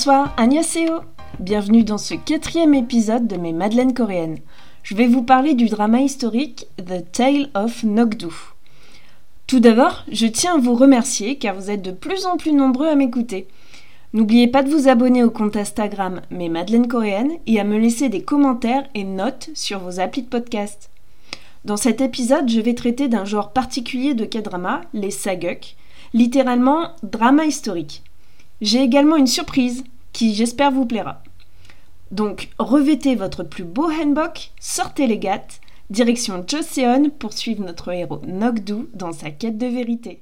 Bonsoir, 0.00 0.32
annyeonghaseyo 0.38 1.00
Bienvenue 1.40 1.84
dans 1.84 1.98
ce 1.98 2.14
quatrième 2.14 2.72
épisode 2.72 3.26
de 3.26 3.36
mes 3.36 3.52
Madeleines 3.52 3.92
coréennes. 3.92 4.38
Je 4.82 4.94
vais 4.94 5.06
vous 5.06 5.22
parler 5.22 5.52
du 5.52 5.66
drama 5.66 6.00
historique 6.00 6.68
The 6.78 7.04
Tale 7.12 7.50
of 7.54 7.84
Nokdu. 7.84 8.32
Tout 9.46 9.60
d'abord, 9.60 10.06
je 10.10 10.26
tiens 10.26 10.54
à 10.54 10.58
vous 10.58 10.74
remercier 10.74 11.36
car 11.36 11.54
vous 11.54 11.70
êtes 11.70 11.82
de 11.82 11.90
plus 11.90 12.24
en 12.24 12.38
plus 12.38 12.54
nombreux 12.54 12.88
à 12.88 12.94
m'écouter. 12.94 13.46
N'oubliez 14.14 14.48
pas 14.48 14.62
de 14.62 14.70
vous 14.70 14.88
abonner 14.88 15.22
au 15.22 15.28
compte 15.28 15.56
Instagram 15.56 16.22
Mes 16.30 16.48
Madeleines 16.48 16.88
Coréennes 16.88 17.36
et 17.46 17.60
à 17.60 17.64
me 17.64 17.76
laisser 17.76 18.08
des 18.08 18.22
commentaires 18.22 18.88
et 18.94 19.04
notes 19.04 19.50
sur 19.52 19.80
vos 19.80 20.00
applis 20.00 20.22
de 20.22 20.28
podcast. 20.28 20.88
Dans 21.66 21.76
cet 21.76 22.00
épisode, 22.00 22.48
je 22.48 22.62
vais 22.62 22.74
traiter 22.74 23.08
d'un 23.08 23.26
genre 23.26 23.52
particulier 23.52 24.14
de 24.14 24.24
K-drama, 24.24 24.80
les 24.94 25.10
saguk, 25.10 25.76
littéralement 26.14 26.88
drama 27.02 27.44
historique. 27.44 28.02
J'ai 28.60 28.82
également 28.82 29.16
une 29.16 29.26
surprise 29.26 29.84
qui 30.12 30.34
j'espère 30.34 30.70
vous 30.70 30.84
plaira. 30.84 31.22
Donc 32.10 32.50
revêtez 32.58 33.14
votre 33.14 33.42
plus 33.42 33.64
beau 33.64 33.90
hanbok, 33.90 34.50
sortez 34.60 35.06
les 35.06 35.18
gâtes, 35.18 35.60
direction 35.88 36.44
Joseon 36.46 37.10
pour 37.18 37.32
suivre 37.32 37.64
notre 37.64 37.90
héros 37.90 38.20
Nokdu 38.26 38.88
dans 38.92 39.12
sa 39.12 39.30
quête 39.30 39.56
de 39.56 39.66
vérité. 39.66 40.20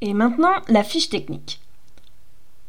Et 0.00 0.14
maintenant, 0.14 0.54
la 0.68 0.82
fiche 0.82 1.10
technique. 1.10 1.60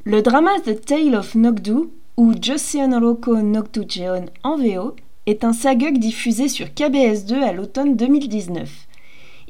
Le 0.03 0.21
drama 0.21 0.51
The 0.65 0.85
Tale 0.85 1.15
of 1.15 1.33
Nokdu, 1.33 1.89
ou 2.17 2.33
Joseon 2.39 2.99
Roko 2.99 3.41
Nokdu 3.41 3.85
Jeon 3.87 4.25
en 4.43 4.55
VO, 4.55 4.95
est 5.29 5.43
un 5.43 5.53
saguk 5.53 5.97
diffusé 5.97 6.47
sur 6.47 6.67
KBS2 6.67 7.41
à 7.41 7.53
l'automne 7.53 7.95
2019. 7.95 8.69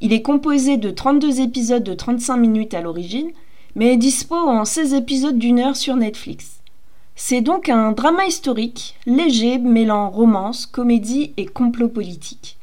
Il 0.02 0.14
est 0.14 0.22
composé 0.22 0.78
de 0.78 0.92
32 0.92 1.42
épisodes 1.42 1.84
de 1.84 1.94
35 1.94 2.38
minutes 2.38 2.74
à 2.74 2.82
l'origine, 2.82 3.32
mais 3.76 3.94
est 3.94 3.98
dispo 3.98 4.36
en 4.36 4.66
16 4.66 4.94
épisodes 4.94 5.38
d'une 5.38 5.60
heure 5.60 5.76
sur 5.76 5.96
Netflix. 5.96 6.60
C'est 7.16 7.42
donc 7.42 7.70
un 7.70 7.92
drama 7.92 8.26
historique, 8.26 8.96
léger, 9.06 9.58
mêlant 9.58 10.10
romance, 10.10 10.66
comédie 10.66 11.34
et 11.38 11.46
complot 11.46 11.90
politique. 11.90 12.58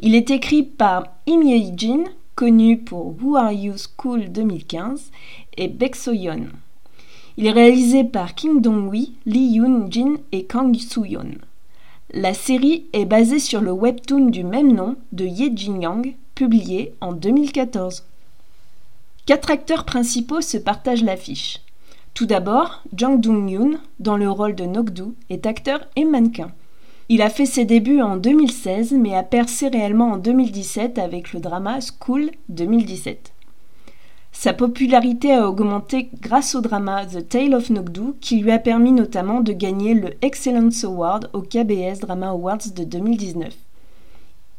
Il 0.00 0.14
est 0.14 0.30
écrit 0.30 0.62
par 0.62 1.04
Im 1.28 1.42
Ye-jin, 1.42 2.04
connu 2.36 2.78
pour 2.78 3.16
Who 3.20 3.36
Are 3.36 3.52
You 3.52 3.74
School 3.76 4.30
2015, 4.30 5.10
et 5.56 5.68
Baek 5.68 5.96
So-yeon. 5.96 6.46
Il 7.38 7.46
est 7.46 7.52
réalisé 7.52 8.04
par 8.04 8.34
Kim 8.34 8.62
Dong-wi, 8.62 9.12
Lee 9.26 9.56
Yoon-jin 9.56 10.16
et 10.32 10.44
Kang 10.44 10.74
Soo-yeon. 10.74 11.32
La 12.14 12.34
série 12.34 12.86
est 12.92 13.04
basée 13.04 13.40
sur 13.40 13.60
le 13.60 13.72
webtoon 13.72 14.26
du 14.26 14.44
même 14.44 14.72
nom 14.72 14.94
de 15.10 15.24
Ye 15.24 15.50
Jin-yang, 15.56 16.14
publié 16.36 16.94
en 17.00 17.12
2014. 17.12 18.04
Quatre 19.26 19.50
acteurs 19.50 19.84
principaux 19.84 20.40
se 20.40 20.56
partagent 20.56 21.02
l'affiche. 21.02 21.62
Tout 22.14 22.26
d'abord, 22.26 22.84
Jang 22.94 23.20
Dong-yoon, 23.20 23.80
dans 23.98 24.16
le 24.16 24.30
rôle 24.30 24.54
de 24.54 24.64
Nokdu, 24.64 25.16
est 25.30 25.46
acteur 25.46 25.80
et 25.96 26.04
mannequin. 26.04 26.52
Il 27.08 27.22
a 27.22 27.28
fait 27.28 27.44
ses 27.44 27.64
débuts 27.64 28.00
en 28.00 28.16
2016 28.16 28.92
mais 28.92 29.16
a 29.16 29.24
percé 29.24 29.66
réellement 29.66 30.12
en 30.12 30.16
2017 30.16 30.98
avec 30.98 31.32
le 31.32 31.40
drama 31.40 31.80
School 31.80 32.30
2017. 32.50 33.32
Sa 34.38 34.52
popularité 34.52 35.32
a 35.32 35.48
augmenté 35.48 36.10
grâce 36.20 36.54
au 36.54 36.60
drama 36.60 37.06
The 37.06 37.26
Tale 37.26 37.54
of 37.54 37.70
Nokdu 37.70 38.12
qui 38.20 38.36
lui 38.36 38.52
a 38.52 38.58
permis 38.58 38.92
notamment 38.92 39.40
de 39.40 39.52
gagner 39.52 39.94
le 39.94 40.10
Excellence 40.20 40.84
Award 40.84 41.30
au 41.32 41.40
KBS 41.40 42.00
Drama 42.00 42.28
Awards 42.28 42.68
de 42.76 42.84
2019. 42.84 43.54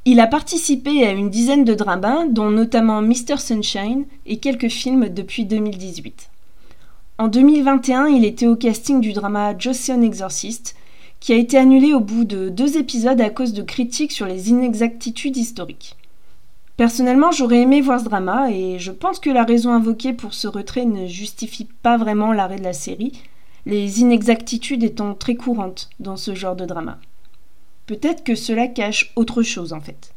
Il 0.06 0.20
a 0.20 0.26
participé 0.26 1.06
à 1.06 1.12
une 1.12 1.30
dizaine 1.30 1.64
de 1.64 1.76
dramas, 1.76 2.26
dont 2.26 2.50
notamment 2.50 3.04
Mr. 3.04 3.38
Sunshine 3.38 4.06
et 4.26 4.38
quelques 4.38 4.70
films 4.70 5.10
depuis 5.10 5.46
2018. 5.46 6.32
En 7.20 7.28
2021, 7.28 8.08
il 8.08 8.26
était 8.26 8.48
au 8.48 8.56
casting 8.56 9.00
du 9.00 9.14
drama 9.14 9.56
Joseon 9.58 10.02
Exorcist, 10.02 10.76
qui 11.20 11.34
a 11.34 11.38
été 11.38 11.56
annulé 11.56 11.94
au 11.94 12.00
bout 12.00 12.26
de 12.26 12.50
deux 12.50 12.78
épisodes 12.78 13.22
à 13.22 13.30
cause 13.30 13.54
de 13.54 13.62
critiques 13.62 14.12
sur 14.12 14.26
les 14.26 14.50
inexactitudes 14.50 15.38
historiques. 15.38 15.97
Personnellement, 16.78 17.32
j'aurais 17.32 17.62
aimé 17.62 17.82
voir 17.82 18.00
ce 18.00 18.06
drama 18.06 18.52
et 18.52 18.78
je 18.78 18.92
pense 18.92 19.20
que 19.20 19.32
la 19.32 19.44
raison 19.44 19.74
invoquée 19.74 20.14
pour 20.14 20.36
ce 20.36 20.48
retrait 20.48 20.86
ne 20.86 21.08
justifie 21.08 21.66
pas 21.66 21.98
vraiment 21.98 22.32
l'arrêt 22.32 22.60
de 22.60 22.64
la 22.64 22.74
série, 22.74 23.24
les 23.66 24.02
inexactitudes 24.02 24.84
étant 24.84 25.16
très 25.16 25.36
courantes 25.36 25.90
dans 26.00 26.18
ce 26.18 26.36
genre 26.36 26.56
de 26.56 26.66
drama. 26.66 27.00
Peut-être 27.88 28.24
que 28.24 28.36
cela 28.36 28.68
cache 28.68 29.12
autre 29.16 29.42
chose 29.42 29.74
en 29.74 29.82
fait. 29.82 30.14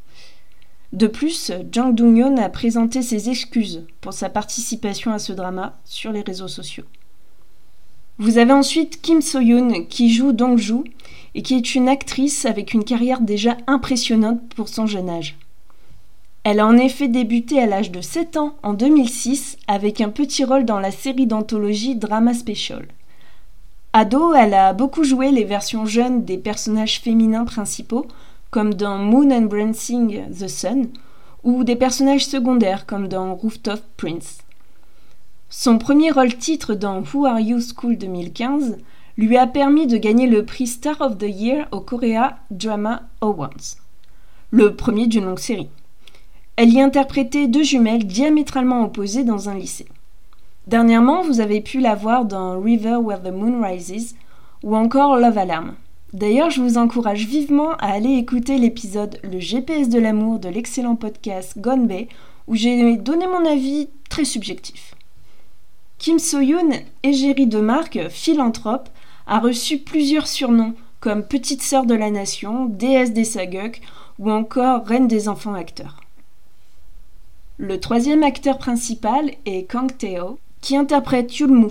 De 0.92 1.06
plus, 1.06 1.50
Jang 1.72 1.94
Dong-yeon 1.94 2.36
a 2.36 2.50
présenté 2.50 3.00
ses 3.00 3.30
excuses 3.30 3.86
pour 4.02 4.12
sa 4.12 4.28
participation 4.28 5.12
à 5.12 5.18
ce 5.18 5.32
drama 5.32 5.78
sur 5.86 6.12
les 6.12 6.20
réseaux 6.22 6.48
sociaux. 6.48 6.84
Vous 8.18 8.36
avez 8.36 8.52
ensuite 8.52 9.00
Kim 9.00 9.22
So-yoon 9.22 9.86
qui 9.88 10.12
joue 10.12 10.32
Dong-ju 10.32 10.84
et 11.34 11.42
qui 11.42 11.54
est 11.54 11.74
une 11.74 11.88
actrice 11.88 12.44
avec 12.44 12.74
une 12.74 12.84
carrière 12.84 13.22
déjà 13.22 13.56
impressionnante 13.66 14.52
pour 14.54 14.68
son 14.68 14.86
jeune 14.86 15.08
âge. 15.08 15.38
Elle 16.42 16.60
a 16.60 16.66
en 16.66 16.78
effet 16.78 17.08
débuté 17.08 17.60
à 17.62 17.66
l'âge 17.66 17.90
de 17.90 18.00
7 18.00 18.38
ans 18.38 18.54
en 18.62 18.72
2006 18.72 19.58
avec 19.66 20.00
un 20.00 20.08
petit 20.08 20.42
rôle 20.42 20.64
dans 20.64 20.80
la 20.80 20.90
série 20.90 21.26
d'anthologie 21.26 21.96
Drama 21.96 22.32
Special. 22.32 22.86
Ado, 23.92 24.32
elle 24.32 24.54
a 24.54 24.72
beaucoup 24.72 25.04
joué 25.04 25.32
les 25.32 25.44
versions 25.44 25.84
jeunes 25.84 26.24
des 26.24 26.38
personnages 26.38 27.00
féminins 27.00 27.44
principaux, 27.44 28.06
comme 28.50 28.72
dans 28.72 28.96
Moon 28.96 29.30
and 29.30 29.46
Brancing 29.46 30.30
the 30.30 30.48
Sun, 30.48 30.88
ou 31.44 31.62
des 31.62 31.76
personnages 31.76 32.24
secondaires, 32.24 32.86
comme 32.86 33.08
dans 33.08 33.34
Rooftop 33.34 33.82
Prince. 33.98 34.38
Son 35.50 35.76
premier 35.76 36.10
rôle 36.10 36.36
titre 36.36 36.74
dans 36.74 37.02
Who 37.02 37.26
Are 37.26 37.40
You 37.40 37.58
School 37.60 37.98
2015 37.98 38.78
lui 39.18 39.36
a 39.36 39.46
permis 39.46 39.86
de 39.86 39.98
gagner 39.98 40.26
le 40.26 40.46
prix 40.46 40.68
Star 40.68 41.02
of 41.02 41.18
the 41.18 41.28
Year 41.28 41.68
au 41.72 41.80
Korea 41.80 42.38
Drama 42.50 43.02
Awards, 43.20 43.76
le 44.50 44.74
premier 44.74 45.06
d'une 45.06 45.26
longue 45.26 45.38
série. 45.38 45.68
Elle 46.62 46.74
y 46.74 46.80
interprétait 46.82 47.46
deux 47.46 47.62
jumelles 47.62 48.06
diamétralement 48.06 48.84
opposées 48.84 49.24
dans 49.24 49.48
un 49.48 49.54
lycée. 49.54 49.86
Dernièrement, 50.66 51.22
vous 51.22 51.40
avez 51.40 51.62
pu 51.62 51.80
la 51.80 51.94
voir 51.94 52.26
dans 52.26 52.60
River 52.60 52.96
Where 52.96 53.22
the 53.22 53.32
Moon 53.32 53.62
Rises 53.66 54.14
ou 54.62 54.76
encore 54.76 55.16
Love 55.16 55.38
Alarm. 55.38 55.72
D'ailleurs, 56.12 56.50
je 56.50 56.60
vous 56.60 56.76
encourage 56.76 57.24
vivement 57.24 57.70
à 57.78 57.86
aller 57.86 58.12
écouter 58.12 58.58
l'épisode 58.58 59.18
Le 59.24 59.40
GPS 59.40 59.88
de 59.88 59.98
l'amour 59.98 60.38
de 60.38 60.50
l'excellent 60.50 60.96
podcast 60.96 61.56
Gone 61.56 61.86
Bay 61.86 62.08
où 62.46 62.56
j'ai 62.56 62.94
donné 62.98 63.26
mon 63.26 63.50
avis 63.50 63.88
très 64.10 64.26
subjectif. 64.26 64.94
Kim 65.96 66.18
So-yoon, 66.18 66.72
égérie 67.02 67.46
de 67.46 67.60
marque, 67.60 68.10
philanthrope, 68.10 68.90
a 69.26 69.38
reçu 69.38 69.78
plusieurs 69.78 70.26
surnoms 70.26 70.74
comme 71.00 71.22
Petite 71.22 71.62
sœur 71.62 71.86
de 71.86 71.94
la 71.94 72.10
nation, 72.10 72.66
déesse 72.66 73.14
des 73.14 73.24
saguk 73.24 73.80
ou 74.18 74.30
encore 74.30 74.84
Reine 74.84 75.08
des 75.08 75.26
enfants 75.30 75.54
acteurs. 75.54 75.99
Le 77.62 77.78
troisième 77.78 78.22
acteur 78.22 78.56
principal 78.56 79.32
est 79.44 79.70
Kang 79.70 79.94
Tae-ho, 79.94 80.38
qui 80.62 80.78
interprète 80.78 81.38
Yulmu. 81.38 81.68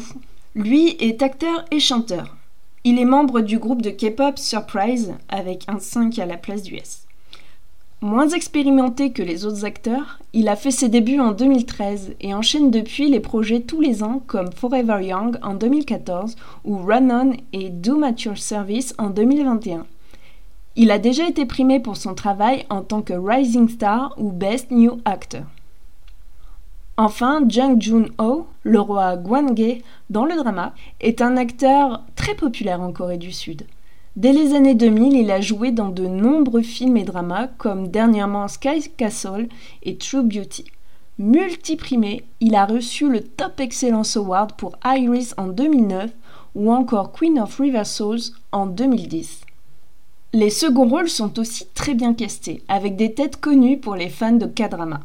Lui 0.53 0.95
est 0.99 1.23
acteur 1.23 1.65
et 1.71 1.79
chanteur. 1.79 2.37
Il 2.83 2.99
est 2.99 3.05
membre 3.05 3.41
du 3.41 3.57
groupe 3.57 3.81
de 3.81 3.89
K-pop 3.89 4.37
Surprise 4.37 5.15
avec 5.29 5.63
un 5.67 5.79
5 5.79 6.19
à 6.19 6.27
la 6.27 6.37
place 6.37 6.61
du 6.61 6.75
S. 6.75 7.07
Moins 8.01 8.29
expérimenté 8.29 9.11
que 9.11 9.23
les 9.23 9.47
autres 9.47 9.65
acteurs, 9.65 10.19
il 10.31 10.47
a 10.47 10.55
fait 10.55 10.69
ses 10.69 10.89
débuts 10.89 11.19
en 11.19 11.31
2013 11.31 12.13
et 12.21 12.35
enchaîne 12.35 12.69
depuis 12.69 13.09
les 13.09 13.19
projets 13.19 13.61
tous 13.61 13.81
les 13.81 14.03
ans 14.03 14.21
comme 14.27 14.51
Forever 14.51 15.03
Young 15.03 15.39
en 15.41 15.55
2014 15.55 16.35
ou 16.65 16.77
Run 16.77 17.09
On 17.09 17.33
et 17.51 17.71
Do 17.71 18.03
At 18.03 18.13
Your 18.25 18.37
Service 18.37 18.93
en 18.99 19.09
2021. 19.09 19.87
Il 20.75 20.91
a 20.91 20.99
déjà 20.99 21.27
été 21.27 21.47
primé 21.47 21.79
pour 21.79 21.97
son 21.97 22.13
travail 22.13 22.67
en 22.69 22.83
tant 22.83 23.01
que 23.01 23.13
Rising 23.13 23.67
Star 23.67 24.13
ou 24.19 24.31
Best 24.31 24.69
New 24.69 25.01
Actor. 25.03 25.45
Enfin, 27.01 27.45
Jung 27.47 27.81
Jun-ho, 27.81 28.45
le 28.63 28.81
roi 28.81 29.15
Gwange 29.15 29.77
dans 30.09 30.25
le 30.25 30.35
drama, 30.35 30.73
est 30.99 31.21
un 31.21 31.37
acteur 31.37 32.03
très 32.17 32.35
populaire 32.35 32.81
en 32.81 32.91
Corée 32.91 33.17
du 33.17 33.31
Sud. 33.31 33.65
Dès 34.17 34.33
les 34.33 34.53
années 34.53 34.75
2000, 34.75 35.13
il 35.13 35.31
a 35.31 35.39
joué 35.39 35.71
dans 35.71 35.87
de 35.87 36.05
nombreux 36.05 36.61
films 36.61 36.97
et 36.97 37.05
dramas 37.05 37.47
comme 37.57 37.87
dernièrement 37.87 38.49
Sky 38.49 38.91
Castle 38.97 39.47
et 39.81 39.95
True 39.95 40.23
Beauty. 40.23 40.65
Multiprimé, 41.19 42.25
il 42.41 42.53
a 42.53 42.65
reçu 42.65 43.09
le 43.09 43.21
Top 43.23 43.61
Excellence 43.61 44.17
Award 44.17 44.57
pour 44.57 44.75
Iris 44.83 45.33
en 45.37 45.47
2009 45.47 46.11
ou 46.53 46.69
encore 46.69 47.13
Queen 47.13 47.39
of 47.39 47.59
River 47.59 47.85
Souls 47.85 48.19
en 48.51 48.65
2010. 48.65 49.39
Les 50.33 50.49
seconds 50.49 50.89
rôles 50.89 51.07
sont 51.07 51.39
aussi 51.39 51.65
très 51.73 51.93
bien 51.93 52.13
castés, 52.13 52.61
avec 52.67 52.97
des 52.97 53.13
têtes 53.13 53.39
connues 53.39 53.77
pour 53.77 53.95
les 53.95 54.09
fans 54.09 54.33
de 54.33 54.47
K-drama. 54.47 54.99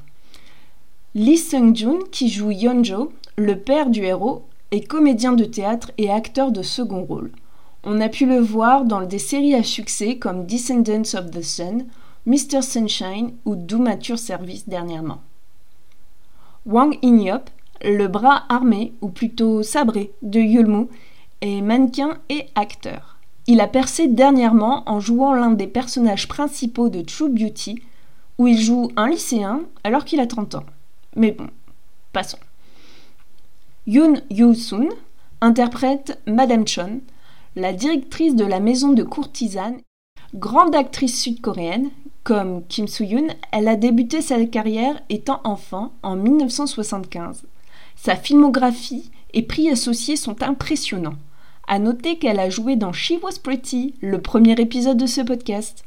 Lee 1.17 1.39
Sung-jun, 1.39 2.01
qui 2.11 2.29
joue 2.29 2.51
Yeonjo, 2.51 3.13
le 3.37 3.57
père 3.57 3.89
du 3.89 4.03
héros, 4.03 4.43
est 4.73 4.85
comédien 4.85 5.33
de 5.33 5.45
théâtre 5.45 5.93
et 5.97 6.11
acteur 6.11 6.51
de 6.51 6.63
second 6.63 7.05
rôle. 7.05 7.31
On 7.85 8.01
a 8.01 8.09
pu 8.09 8.27
le 8.27 8.41
voir 8.41 8.85
dans 8.85 9.01
des 9.01 9.21
séries 9.21 9.55
à 9.55 9.63
succès 9.63 10.17
comme 10.17 10.45
Descendants 10.45 11.15
of 11.15 11.31
the 11.31 11.41
Sun, 11.41 11.87
Mr. 12.27 12.63
Sunshine 12.63 13.33
ou 13.45 13.55
Do 13.55 13.79
Mature 13.79 14.19
Service 14.19 14.69
dernièrement. 14.69 15.21
Wang 16.67 16.99
Inyop, 17.03 17.49
le 17.85 18.09
bras 18.09 18.43
armé, 18.49 18.93
ou 19.01 19.09
plutôt 19.09 19.63
sabré, 19.63 20.11
de 20.23 20.41
Yulmu, 20.41 20.89
est 21.43 21.61
mannequin 21.61 22.19
et 22.29 22.47
acteur. 22.57 23.19
Il 23.47 23.61
a 23.61 23.69
percé 23.69 24.09
dernièrement 24.09 24.83
en 24.87 24.99
jouant 24.99 25.33
l'un 25.33 25.53
des 25.53 25.69
personnages 25.69 26.27
principaux 26.27 26.89
de 26.89 27.03
True 27.03 27.31
Beauty, 27.31 27.81
où 28.39 28.49
il 28.49 28.61
joue 28.61 28.91
un 28.97 29.09
lycéen 29.09 29.61
alors 29.85 30.05
qu'il 30.05 30.19
a 30.19 30.27
30 30.27 30.57
ans. 30.57 30.65
Mais 31.17 31.33
bon, 31.33 31.49
passons. 32.13 32.39
Yoon 33.87 34.15
Yoo-soon 34.31 34.89
interprète 35.41 36.21
Madame 36.27 36.67
Chon, 36.67 37.01
la 37.55 37.73
directrice 37.73 38.35
de 38.35 38.45
la 38.45 38.61
maison 38.61 38.93
de 38.93 39.03
courtisanes, 39.03 39.81
grande 40.35 40.75
actrice 40.75 41.21
sud-coréenne. 41.21 41.91
Comme 42.25 42.67
Kim 42.67 42.89
Soo-yoon, 42.89 43.29
elle 43.53 43.69
a 43.69 43.77
débuté 43.77 44.23
sa 44.23 44.43
carrière 44.47 44.99
étant 45.11 45.43
enfant 45.45 45.93
en 46.03 46.17
1975. 46.17 47.43
Sa 47.97 48.17
filmographie 48.17 49.11
et 49.35 49.43
prix 49.43 49.69
associés 49.69 50.17
sont 50.17 50.43
impressionnants. 50.43 51.19
À 51.69 51.79
noter 51.79 52.19
qu'elle 52.19 52.41
a 52.41 52.49
joué 52.49 52.77
dans 52.77 52.95
She 52.95 53.13
Was 53.23 53.39
Pretty, 53.43 53.95
le 54.01 54.23
premier 54.23 54.59
épisode 54.59 54.97
de 54.97 55.07
ce 55.07 55.21
podcast. 55.21 55.85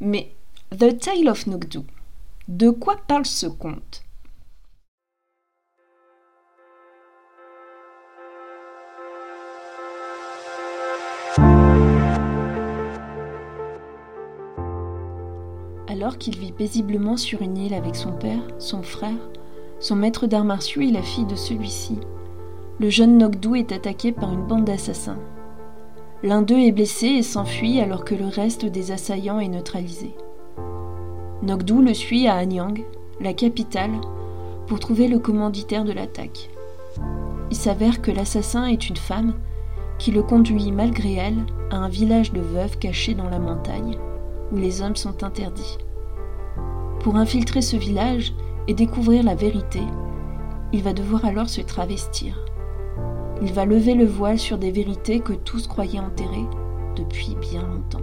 Mais 0.00 0.34
The 0.78 0.98
Tale 0.98 1.28
of 1.30 1.46
Nokdu, 1.46 1.80
de 2.48 2.68
quoi 2.70 2.96
parle 3.08 3.26
ce 3.26 3.46
conte? 3.46 4.02
Qu'il 16.18 16.38
vit 16.38 16.52
paisiblement 16.52 17.16
sur 17.16 17.40
une 17.40 17.56
île 17.56 17.72
avec 17.72 17.96
son 17.96 18.12
père, 18.12 18.42
son 18.58 18.82
frère, 18.82 19.30
son 19.78 19.96
maître 19.96 20.26
d'arts 20.26 20.44
martiaux 20.44 20.82
et 20.82 20.90
la 20.90 21.02
fille 21.02 21.24
de 21.24 21.34
celui-ci, 21.34 21.98
le 22.78 22.90
jeune 22.90 23.16
Nogdou 23.16 23.54
est 23.54 23.72
attaqué 23.72 24.12
par 24.12 24.30
une 24.30 24.46
bande 24.46 24.64
d'assassins. 24.64 25.18
L'un 26.22 26.42
d'eux 26.42 26.58
est 26.58 26.72
blessé 26.72 27.06
et 27.06 27.22
s'enfuit 27.22 27.80
alors 27.80 28.04
que 28.04 28.14
le 28.14 28.26
reste 28.26 28.66
des 28.66 28.92
assaillants 28.92 29.40
est 29.40 29.48
neutralisé. 29.48 30.14
Nogdou 31.42 31.80
le 31.80 31.94
suit 31.94 32.26
à 32.26 32.34
Anyang, 32.34 32.84
la 33.20 33.32
capitale, 33.32 33.98
pour 34.66 34.78
trouver 34.78 35.08
le 35.08 35.18
commanditaire 35.18 35.84
de 35.84 35.92
l'attaque. 35.92 36.50
Il 37.50 37.56
s'avère 37.56 38.02
que 38.02 38.10
l'assassin 38.10 38.66
est 38.66 38.90
une 38.90 38.96
femme 38.96 39.34
qui 39.98 40.10
le 40.10 40.22
conduit 40.22 40.70
malgré 40.70 41.14
elle 41.14 41.38
à 41.70 41.76
un 41.76 41.88
village 41.88 42.32
de 42.32 42.40
veuves 42.40 42.78
caché 42.78 43.14
dans 43.14 43.28
la 43.28 43.38
montagne, 43.38 43.96
où 44.52 44.56
les 44.56 44.82
hommes 44.82 44.96
sont 44.96 45.24
interdits. 45.24 45.78
Pour 47.00 47.16
infiltrer 47.16 47.62
ce 47.62 47.76
village 47.76 48.34
et 48.68 48.74
découvrir 48.74 49.22
la 49.22 49.34
vérité, 49.34 49.80
il 50.70 50.82
va 50.82 50.92
devoir 50.92 51.24
alors 51.24 51.48
se 51.48 51.62
travestir. 51.62 52.44
Il 53.40 53.54
va 53.54 53.64
lever 53.64 53.94
le 53.94 54.04
voile 54.04 54.38
sur 54.38 54.58
des 54.58 54.70
vérités 54.70 55.20
que 55.20 55.32
tous 55.32 55.66
croyaient 55.66 55.98
enterrées 55.98 56.44
depuis 56.96 57.34
bien 57.40 57.66
longtemps. 57.66 58.02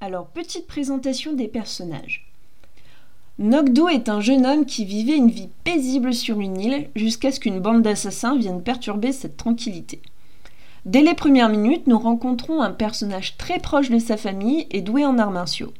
Alors, 0.00 0.28
petite 0.28 0.66
présentation 0.66 1.34
des 1.34 1.48
personnages. 1.48 2.33
Nogdo 3.40 3.88
est 3.88 4.08
un 4.08 4.20
jeune 4.20 4.46
homme 4.46 4.64
qui 4.64 4.84
vivait 4.84 5.16
une 5.16 5.30
vie 5.30 5.48
paisible 5.64 6.14
sur 6.14 6.40
une 6.40 6.60
île 6.60 6.88
jusqu'à 6.94 7.32
ce 7.32 7.40
qu'une 7.40 7.58
bande 7.58 7.82
d'assassins 7.82 8.36
vienne 8.36 8.62
perturber 8.62 9.10
cette 9.10 9.36
tranquillité. 9.36 10.00
Dès 10.84 11.02
les 11.02 11.14
premières 11.14 11.48
minutes, 11.48 11.88
nous 11.88 11.98
rencontrons 11.98 12.62
un 12.62 12.70
personnage 12.70 13.36
très 13.36 13.58
proche 13.58 13.90
de 13.90 13.98
sa 13.98 14.16
famille 14.16 14.68
et 14.70 14.82
doué 14.82 15.04
en 15.04 15.18
arts 15.18 15.32
martiaux. 15.32 15.72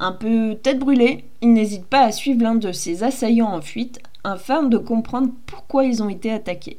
Un 0.00 0.10
peu 0.10 0.56
tête 0.60 0.80
brûlée, 0.80 1.24
il 1.40 1.52
n'hésite 1.52 1.84
pas 1.84 2.00
à 2.00 2.10
suivre 2.10 2.42
l'un 2.42 2.56
de 2.56 2.72
ses 2.72 3.04
assaillants 3.04 3.54
en 3.54 3.60
fuite 3.60 4.00
afin 4.24 4.64
de 4.64 4.78
comprendre 4.78 5.30
pourquoi 5.46 5.84
ils 5.84 6.02
ont 6.02 6.08
été 6.08 6.32
attaqués. 6.32 6.78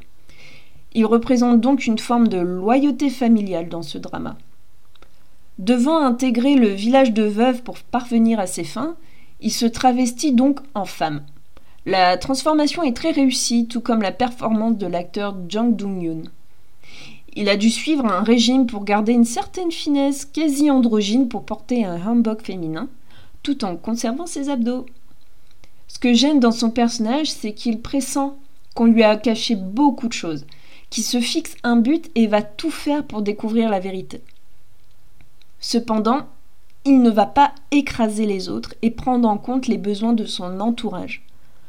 Il 0.94 1.06
représente 1.06 1.62
donc 1.62 1.88
une 1.88 2.00
forme 2.00 2.28
de 2.28 2.40
loyauté 2.40 3.10
familiale 3.10 3.70
dans 3.70 3.84
ce 3.84 3.98
drama. 3.98 4.36
Devant 5.60 6.00
intégrer 6.00 6.56
le 6.56 6.70
village 6.70 7.14
de 7.14 7.24
veuves 7.24 7.62
pour 7.62 7.78
parvenir 7.78 8.40
à 8.40 8.48
ses 8.48 8.66
fins, 8.66 8.98
il 9.42 9.52
se 9.52 9.66
travestit 9.66 10.34
donc 10.34 10.60
en 10.76 10.86
femme. 10.86 11.24
La 11.86 12.18
transformation 12.18 12.84
est 12.84 12.96
très 12.96 13.12
réussie, 13.12 13.68
tout 13.68 13.82
comme 13.82 14.04
la 14.04 14.12
performance 14.12 14.78
de 14.78 14.86
l'acteur 14.86 15.36
Jang 15.50 15.76
Dong-yoon. 15.76 16.24
Il 17.34 17.50
a 17.50 17.58
dû 17.58 17.70
suivre 17.70 18.06
un 18.06 18.24
régime 18.24 18.68
pour 18.68 18.84
garder 18.84 19.14
une 19.14 19.26
certaine 19.26 19.72
finesse 19.72 20.26
quasi 20.26 20.70
androgyne 20.70 21.28
pour 21.28 21.44
porter 21.44 21.86
un 21.86 22.00
hanbok 22.06 22.44
féminin, 22.46 22.88
tout 23.42 23.64
en 23.66 23.78
conservant 23.78 24.28
ses 24.28 24.50
abdos. 24.50 24.86
Ce 25.88 25.98
que 25.98 26.14
j'aime 26.14 26.40
dans 26.40 26.52
son 26.52 26.70
personnage, 26.70 27.32
c'est 27.32 27.54
qu'il 27.54 27.82
pressent 27.82 28.36
qu'on 28.76 28.86
lui 28.86 29.04
a 29.04 29.16
caché 29.16 29.56
beaucoup 29.56 30.08
de 30.08 30.14
choses, 30.14 30.46
qu'il 30.90 31.04
se 31.04 31.20
fixe 31.20 31.56
un 31.64 31.78
but 31.78 32.12
et 32.16 32.28
va 32.28 32.42
tout 32.42 32.72
faire 32.72 33.04
pour 33.06 33.22
découvrir 33.22 33.70
la 33.70 33.80
vérité. 33.80 34.22
Cependant, 35.60 36.28
il 36.86 37.01
ne 37.01 37.10
va 37.10 37.25
pas 37.25 37.54
écraser 37.72 38.25
les 38.25 38.50
autres 38.50 38.74
et 38.81 38.92
prendre 38.92 39.28
en 39.28 39.38
compte 39.38 39.68
les 39.68 39.78
besoins 39.78 40.13
de 40.13 40.25
son 40.25 40.60
entourage. 40.60 41.24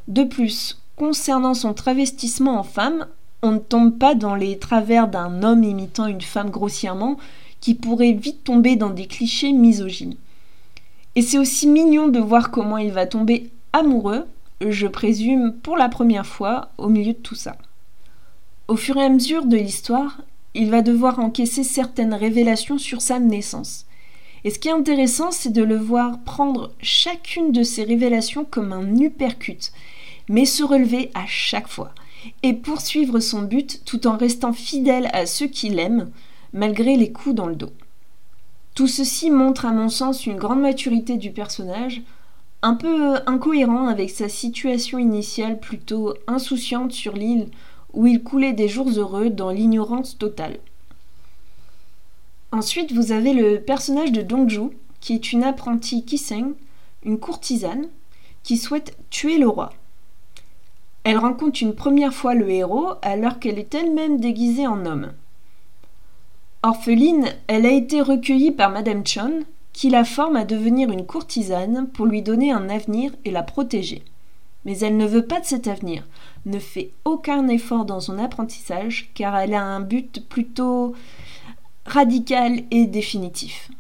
De 0.09 0.25
plus, 0.25 0.81
concernant 0.97 1.55
son 1.55 1.75
travestissement 1.75 2.59
en 2.59 2.63
femme, 2.63 3.07
on 3.43 3.53
ne 3.53 3.59
tombe 3.59 3.99
pas 3.99 4.15
dans 4.15 4.35
les 4.35 4.59
travers 4.59 5.09
d'un 5.09 5.43
homme 5.43 5.65
imitant 5.65 6.07
une 6.07 6.21
femme 6.21 6.51
grossièrement 6.51 7.19
qui 7.61 7.75
pourrait 7.75 8.13
vite 8.13 8.45
tomber 8.45 8.77
dans 8.77 8.91
des 8.91 9.07
clichés 9.07 9.53
misogynes. 9.53 10.17
Et 11.15 11.23
c'est 11.23 11.39
aussi 11.39 11.67
mignon 11.67 12.09
de 12.09 12.19
voir 12.19 12.51
comment 12.51 12.79
il 12.79 12.93
va 12.93 13.07
tomber 13.07 13.51
amoureux, 13.73 14.27
je 14.67 14.87
présume 14.87 15.53
pour 15.63 15.77
la 15.77 15.89
première 15.89 16.27
fois, 16.27 16.71
au 16.79 16.89
milieu 16.89 17.13
de 17.13 17.19
tout 17.19 17.35
ça. 17.35 17.57
Au 18.69 18.77
fur 18.77 18.97
et 18.97 19.05
à 19.05 19.09
mesure 19.09 19.45
de 19.45 19.57
l'histoire, 19.57 20.21
il 20.55 20.71
va 20.71 20.83
devoir 20.83 21.19
encaisser 21.19 21.65
certaines 21.65 22.15
révélations 22.15 22.79
sur 22.79 23.03
sa 23.03 23.19
naissance. 23.19 23.87
Et 24.45 24.51
ce 24.51 24.59
qui 24.59 24.69
est 24.69 24.73
intéressant, 24.73 25.31
c'est 25.31 25.53
de 25.53 25.63
le 25.63 25.77
voir 25.77 26.19
prendre 26.25 26.73
chacune 26.81 27.53
de 27.53 27.63
ces 27.63 27.85
révélations 27.85 28.45
comme 28.45 28.73
un 28.73 28.97
uppercut, 28.99 29.73
mais 30.29 30.45
se 30.45 30.65
relever 30.65 31.11
à 31.15 31.27
chaque 31.27 31.69
fois 31.69 31.95
et 32.43 32.53
poursuivre 32.53 33.21
son 33.21 33.43
but 33.43 33.83
tout 33.85 34.07
en 34.07 34.17
restant 34.17 34.53
fidèle 34.53 35.11
à 35.13 35.27
ceux 35.27 35.47
qu'il 35.47 35.79
aime, 35.79 36.11
malgré 36.53 36.97
les 36.97 37.13
coups 37.13 37.35
dans 37.35 37.47
le 37.47 37.57
dos. 37.57 37.73
Tout 38.75 38.87
ceci 38.87 39.31
montre 39.31 39.67
à 39.67 39.73
mon 39.73 39.89
sens 39.89 40.27
une 40.27 40.37
grande 40.37 40.61
maturité 40.61 41.17
du 41.17 41.31
personnage, 41.31 42.03
un 42.63 42.75
peu 42.75 43.17
incohérent 43.27 43.89
avec 43.89 44.11
sa 44.11 44.29
situation 44.29 44.99
initiale 44.99 45.59
plutôt 45.59 46.15
insouciante 46.27 46.93
sur 46.93 47.15
l'île 47.15 47.49
où 47.93 48.07
il 48.07 48.23
coulait 48.23 48.53
des 48.53 48.69
jours 48.69 48.91
heureux 48.97 49.31
dans 49.31 49.51
l'ignorance 49.51 50.17
totale. 50.17 50.59
Ensuite, 52.53 52.93
vous 52.93 53.13
avez 53.13 53.33
le 53.33 53.61
personnage 53.61 54.13
de 54.13 54.21
Dongju, 54.21 54.71
qui 55.01 55.15
est 55.15 55.33
une 55.33 55.43
apprentie 55.43 56.05
Kiseng, 56.05 56.53
une 57.03 57.19
courtisane, 57.19 57.89
qui 58.43 58.59
souhaite 58.59 58.95
tuer 59.09 59.39
le 59.39 59.49
roi. 59.49 59.73
Elle 61.05 61.17
rencontre 61.17 61.63
une 61.63 61.75
première 61.75 62.13
fois 62.13 62.35
le 62.35 62.51
héros 62.51 62.91
alors 63.01 63.39
qu'elle 63.39 63.59
est 63.59 63.75
elle-même 63.75 64.21
déguisée 64.21 64.67
en 64.67 64.85
homme. 64.85 65.13
Orpheline, 66.63 67.27
elle 67.47 67.65
a 67.65 67.73
été 67.73 68.03
recueillie 68.03 68.53
par 68.53 68.71
Madame 68.71 69.05
Chon, 69.07 69.45
qui 69.73 69.89
la 69.89 70.05
forme 70.05 70.37
à 70.37 70.45
devenir 70.45 70.91
une 70.91 71.07
courtisane 71.07 71.89
pour 71.89 72.05
lui 72.05 72.21
donner 72.21 72.53
un 72.53 72.69
avenir 72.69 73.13
et 73.25 73.31
la 73.31 73.43
protéger. 73.43 74.05
Mais 74.65 74.79
elle 74.79 74.97
ne 74.97 75.07
veut 75.07 75.27
pas 75.27 75.41
de 75.41 75.47
cet 75.47 75.67
avenir, 75.67 76.07
ne 76.45 76.59
fait 76.59 76.93
aucun 77.05 77.49
effort 77.49 77.87
dans 77.87 77.99
son 77.99 78.19
apprentissage 78.19 79.11
car 79.15 79.37
elle 79.37 79.55
a 79.55 79.65
un 79.65 79.81
but 79.81 80.29
plutôt 80.29 80.95
radical 81.87 82.63
et 82.71 82.87
définitif. 82.87 83.71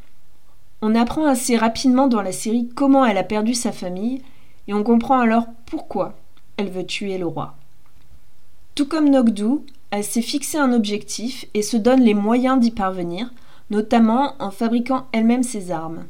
On 0.80 0.94
apprend 0.94 1.26
assez 1.26 1.56
rapidement 1.56 2.09
dans 2.09 2.23
la 2.23 2.32
série 2.32 2.68
comment 2.75 3.04
elle 3.04 3.18
a 3.18 3.25
perdu 3.25 3.54
sa 3.54 3.73
famille 3.73 4.23
et 4.66 4.75
on 4.75 4.82
comprend 4.82 5.21
alors 5.21 5.47
pourquoi 5.66 6.14
elle 6.56 6.71
veut 6.71 6.87
tuer 6.87 7.18
le 7.18 7.26
roi. 7.26 7.54
Tout 8.75 8.87
comme 8.87 9.11
Nogdu, 9.11 9.61
elle 9.90 10.04
s'est 10.04 10.23
fixé 10.23 10.59
un 10.59 10.73
objectif 10.73 11.47
et 11.54 11.62
se 11.62 11.76
donne 11.76 12.00
les 12.00 12.14
moyens 12.14 12.59
d'y 12.59 12.71
parvenir, 12.71 13.32
notamment 13.71 14.35
en 14.38 14.50
fabriquant 14.50 15.06
elle-même 15.12 15.42
ses 15.42 15.71
armes. 15.71 16.06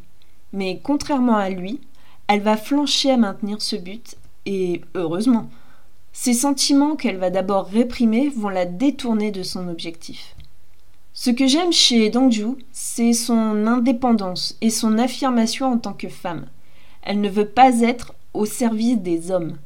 Mais 0.53 0.81
contrairement 0.83 1.37
à 1.37 1.51
lui, 1.51 1.81
elle 2.29 2.41
va 2.41 2.57
flancher 2.57 3.11
à 3.11 3.17
maintenir 3.17 3.61
ce 3.61 3.77
but, 3.77 4.17
et 4.47 4.83
heureusement. 4.95 5.51
Ses 6.13 6.35
sentiments 6.35 6.95
qu'elle 6.95 7.17
va 7.17 7.31
d'abord 7.31 7.67
réprimer 7.67 8.29
vont 8.29 8.49
la 8.49 8.67
détourner 8.67 9.33
de 9.33 9.43
son 9.43 9.69
objectif. 9.69 10.37
Ce 11.15 11.31
que 11.31 11.47
j'aime 11.47 11.73
chez 11.73 12.09
Dongju, 12.09 12.57
c'est 12.73 13.13
son 13.13 13.67
indépendance 13.67 14.57
et 14.63 14.71
son 14.71 14.99
affirmation 14.99 15.67
en 15.67 15.79
tant 15.79 15.93
que 15.93 16.09
femme. 16.09 16.47
Elle 17.03 17.21
ne 17.21 17.29
veut 17.29 17.49
pas 17.49 17.81
être 17.81 18.15
au 18.33 18.47
service 18.47 18.97
des 18.97 19.31
hommes. 19.31 19.59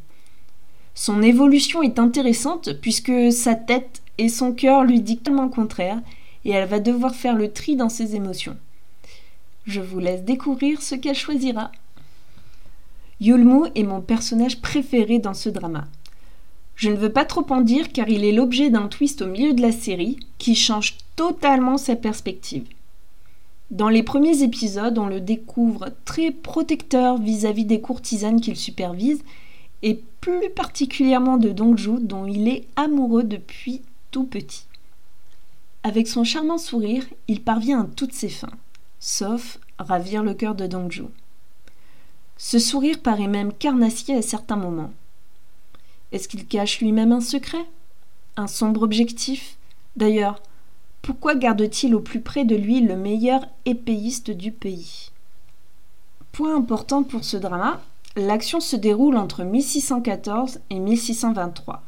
Son 0.95 1.23
évolution 1.23 1.83
est 1.83 1.99
intéressante 2.01 2.73
puisque 2.81 3.31
sa 3.31 3.55
tête 3.55 4.03
et 4.19 4.29
son 4.29 4.53
cœur 4.53 4.83
lui 4.83 5.01
dictent 5.01 5.27
tellement 5.27 5.45
le 5.45 5.51
contraire 5.51 6.01
et 6.45 6.51
elle 6.51 6.69
va 6.69 6.81
devoir 6.81 7.15
faire 7.15 7.37
le 7.37 7.53
tri 7.53 7.77
dans 7.77 7.91
ses 7.91 8.17
émotions. 8.17 8.57
Je 9.67 9.81
vous 9.81 10.01
laisse 10.01 10.23
découvrir 10.23 10.83
ce 10.83 10.95
qu'elle 10.95 11.15
choisira. 11.15 11.71
Yulmu 13.21 13.69
est 13.75 13.83
mon 13.83 14.01
personnage 14.01 14.61
préféré 14.61 15.19
dans 15.19 15.35
ce 15.35 15.49
drama. 15.49 15.87
Je 16.77 16.91
ne 16.91 16.97
veux 16.97 17.13
pas 17.13 17.25
trop 17.25 17.47
en 17.51 17.63
dire 17.63 17.91
car 17.91 18.09
il 18.09 18.25
est 18.25 18.33
l'objet 18.33 18.69
d'un 18.69 18.89
twist 18.89 19.23
au 19.23 19.27
milieu 19.27 19.55
de 19.55 19.63
la 19.63 19.73
série 19.73 20.19
qui 20.39 20.55
change 20.55 20.99
totalement 21.17 21.79
sa 21.79 21.97
perspective. 21.97 22.69
Dans 23.71 23.89
les 23.89 24.03
premiers 24.03 24.43
épisodes, 24.43 24.99
on 24.99 25.07
le 25.07 25.21
découvre 25.21 25.89
très 26.05 26.31
protecteur 26.31 27.19
vis-à-vis 27.19 27.65
des 27.65 27.81
courtisanes 27.81 28.41
qu'il 28.41 28.57
supervise 28.57 29.25
et 29.83 30.01
plus 30.21 30.51
particulièrement 30.51 31.39
de 31.39 31.51
Dongju 31.51 31.99
dont 32.01 32.27
il 32.27 32.47
est 32.47 32.67
amoureux 32.77 33.25
depuis 33.25 33.81
tout 34.11 34.25
petit. 34.25 34.67
Avec 35.83 36.09
son 36.09 36.25
charmant 36.25 36.59
sourire, 36.59 37.05
il 37.27 37.43
parvient 37.43 37.81
à 37.81 37.89
toutes 37.97 38.13
ses 38.13 38.29
fins, 38.29 38.53
sauf 39.01 39.59
ravir 39.79 40.23
le 40.23 40.35
cœur 40.35 40.55
de 40.55 40.67
Dongju. 40.67 41.05
Ce 42.37 42.59
sourire 42.59 43.01
paraît 43.01 43.29
même 43.29 43.53
carnassier 43.53 44.15
à 44.15 44.23
certains 44.23 44.57
moments. 44.57 44.93
Est-ce 46.13 46.29
qu'il 46.29 46.47
cache 46.47 46.81
lui-même 46.81 47.13
un 47.13 47.21
secret? 47.21 47.65
Un 48.37 48.47
sombre 48.47 48.83
objectif? 48.83 49.57
D'ailleurs, 49.97 50.41
pourquoi 51.03 51.35
garde-t-il 51.35 51.95
au 51.95 52.01
plus 52.01 52.21
près 52.21 52.45
de 52.45 52.57
lui 52.57 52.81
le 52.81 52.97
meilleur 52.97 53.47
épéiste 53.65 54.31
du 54.31 54.53
pays? 54.53 55.11
Point 56.33 56.57
important 56.57 57.03
pour 57.03 57.25
ce 57.25 57.37
drama, 57.37 57.81
l'action 58.17 58.61
se 58.61 58.77
déroule 58.77 59.17
entre 59.17 59.45
1614 59.45 60.61
et 60.71 60.79
1623. 60.79 61.83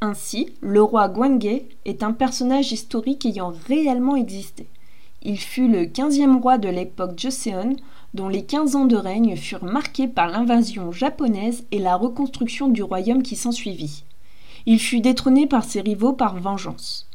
Ainsi, 0.00 0.52
le 0.60 0.82
roi 0.82 1.08
Gwange 1.08 1.62
est 1.84 2.02
un 2.02 2.12
personnage 2.12 2.72
historique 2.72 3.24
ayant 3.26 3.52
réellement 3.66 4.16
existé. 4.16 4.68
Il 5.22 5.38
fut 5.38 5.68
le 5.68 5.84
15e 5.84 6.40
roi 6.40 6.58
de 6.58 6.68
l'époque 6.68 7.18
Joseon, 7.18 7.76
dont 8.16 8.28
les 8.28 8.44
15 8.44 8.74
ans 8.74 8.86
de 8.86 8.96
règne 8.96 9.36
furent 9.36 9.62
marqués 9.62 10.08
par 10.08 10.28
l'invasion 10.28 10.90
japonaise 10.90 11.64
et 11.70 11.78
la 11.78 11.94
reconstruction 11.94 12.68
du 12.68 12.82
royaume 12.82 13.22
qui 13.22 13.36
s'ensuivit. 13.36 14.04
Il 14.64 14.80
fut 14.80 15.00
détrôné 15.00 15.46
par 15.46 15.64
ses 15.64 15.82
rivaux 15.82 16.14
par 16.14 16.36
vengeance. 16.40 17.08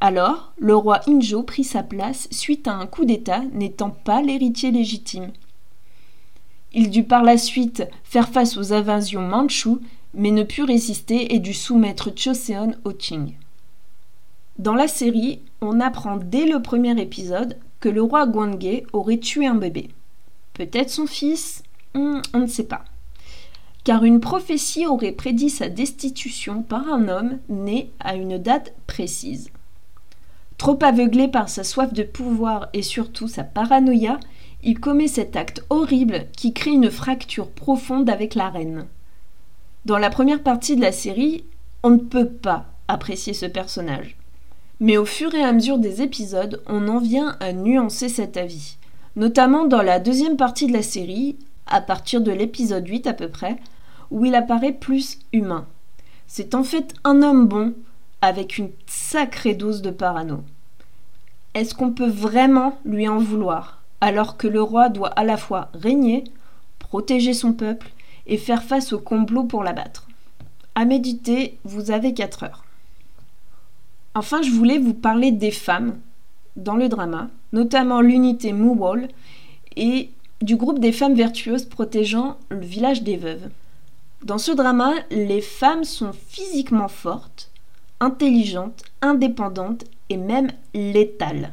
Alors, 0.00 0.52
le 0.56 0.74
roi 0.74 1.00
Injo 1.06 1.42
prit 1.42 1.64
sa 1.64 1.82
place 1.82 2.28
suite 2.30 2.66
à 2.66 2.74
un 2.74 2.86
coup 2.86 3.04
d'État 3.04 3.42
n'étant 3.52 3.90
pas 3.90 4.22
l'héritier 4.22 4.70
légitime. 4.70 5.30
Il 6.72 6.90
dut 6.90 7.04
par 7.04 7.22
la 7.22 7.38
suite 7.38 7.84
faire 8.02 8.28
face 8.28 8.56
aux 8.56 8.72
invasions 8.72 9.22
mandchoues, 9.22 9.80
mais 10.14 10.30
ne 10.30 10.42
put 10.42 10.62
résister 10.62 11.34
et 11.34 11.38
dut 11.38 11.54
soumettre 11.54 12.10
Choseon 12.14 12.74
au 12.84 12.92
Qing. 12.92 13.34
Dans 14.58 14.74
la 14.74 14.88
série, 14.88 15.40
on 15.60 15.80
apprend 15.80 16.16
dès 16.16 16.46
le 16.46 16.62
premier 16.62 16.98
épisode 17.00 17.58
que 17.80 17.90
le 17.90 18.02
roi 18.02 18.26
Gwange 18.26 18.82
aurait 18.94 19.18
tué 19.18 19.46
un 19.46 19.54
bébé. 19.54 19.90
Peut-être 20.56 20.88
son 20.88 21.06
fils, 21.06 21.62
on 21.94 22.22
ne 22.34 22.46
sait 22.46 22.64
pas. 22.64 22.84
Car 23.84 24.04
une 24.04 24.20
prophétie 24.20 24.86
aurait 24.86 25.12
prédit 25.12 25.50
sa 25.50 25.68
destitution 25.68 26.62
par 26.62 26.88
un 26.88 27.08
homme 27.08 27.38
né 27.50 27.90
à 28.00 28.14
une 28.14 28.38
date 28.38 28.72
précise. 28.86 29.50
Trop 30.56 30.78
aveuglé 30.82 31.28
par 31.28 31.50
sa 31.50 31.62
soif 31.62 31.92
de 31.92 32.02
pouvoir 32.02 32.68
et 32.72 32.80
surtout 32.80 33.28
sa 33.28 33.44
paranoïa, 33.44 34.18
il 34.62 34.80
commet 34.80 35.08
cet 35.08 35.36
acte 35.36 35.62
horrible 35.68 36.26
qui 36.34 36.54
crée 36.54 36.70
une 36.70 36.90
fracture 36.90 37.50
profonde 37.50 38.08
avec 38.08 38.34
la 38.34 38.48
reine. 38.48 38.86
Dans 39.84 39.98
la 39.98 40.08
première 40.08 40.42
partie 40.42 40.74
de 40.74 40.80
la 40.80 40.92
série, 40.92 41.44
on 41.82 41.90
ne 41.90 41.98
peut 41.98 42.30
pas 42.30 42.64
apprécier 42.88 43.34
ce 43.34 43.46
personnage. 43.46 44.16
Mais 44.80 44.96
au 44.96 45.04
fur 45.04 45.34
et 45.34 45.44
à 45.44 45.52
mesure 45.52 45.78
des 45.78 46.00
épisodes, 46.00 46.62
on 46.66 46.88
en 46.88 46.98
vient 46.98 47.36
à 47.40 47.52
nuancer 47.52 48.08
cet 48.08 48.38
avis 48.38 48.78
notamment 49.16 49.64
dans 49.64 49.82
la 49.82 49.98
deuxième 49.98 50.36
partie 50.36 50.66
de 50.66 50.72
la 50.72 50.82
série, 50.82 51.36
à 51.66 51.80
partir 51.80 52.20
de 52.20 52.30
l'épisode 52.30 52.86
8 52.86 53.06
à 53.06 53.14
peu 53.14 53.28
près, 53.28 53.56
où 54.10 54.24
il 54.24 54.34
apparaît 54.34 54.72
plus 54.72 55.18
humain. 55.32 55.66
C'est 56.26 56.54
en 56.54 56.62
fait 56.62 56.94
un 57.04 57.22
homme 57.22 57.48
bon, 57.48 57.74
avec 58.20 58.58
une 58.58 58.70
sacrée 58.86 59.54
dose 59.54 59.82
de 59.82 59.90
parano. 59.90 60.42
Est-ce 61.54 61.74
qu'on 61.74 61.92
peut 61.92 62.08
vraiment 62.08 62.78
lui 62.84 63.08
en 63.08 63.18
vouloir, 63.18 63.82
alors 64.00 64.36
que 64.36 64.46
le 64.46 64.62
roi 64.62 64.88
doit 64.88 65.08
à 65.08 65.24
la 65.24 65.36
fois 65.36 65.70
régner, 65.72 66.24
protéger 66.78 67.32
son 67.32 67.52
peuple 67.52 67.88
et 68.26 68.36
faire 68.36 68.62
face 68.62 68.92
au 68.92 68.98
complot 68.98 69.44
pour 69.44 69.64
l'abattre? 69.64 70.06
À 70.74 70.84
méditer, 70.84 71.58
vous 71.64 71.90
avez 71.90 72.12
4 72.12 72.42
heures. 72.44 72.64
Enfin, 74.14 74.42
je 74.42 74.50
voulais 74.50 74.78
vous 74.78 74.94
parler 74.94 75.32
des 75.32 75.50
femmes 75.50 75.98
dans 76.56 76.76
le 76.76 76.88
drama, 76.88 77.28
notamment 77.56 78.02
l'unité 78.02 78.52
Moowall 78.52 79.08
et 79.76 80.10
du 80.42 80.56
groupe 80.56 80.78
des 80.78 80.92
femmes 80.92 81.14
vertueuses 81.14 81.64
protégeant 81.64 82.36
le 82.50 82.60
village 82.60 83.02
des 83.02 83.16
veuves. 83.16 83.48
Dans 84.22 84.38
ce 84.38 84.52
drama, 84.52 84.92
les 85.10 85.40
femmes 85.40 85.84
sont 85.84 86.12
physiquement 86.28 86.88
fortes, 86.88 87.50
intelligentes, 87.98 88.84
indépendantes 89.00 89.84
et 90.10 90.18
même 90.18 90.50
létales. 90.74 91.52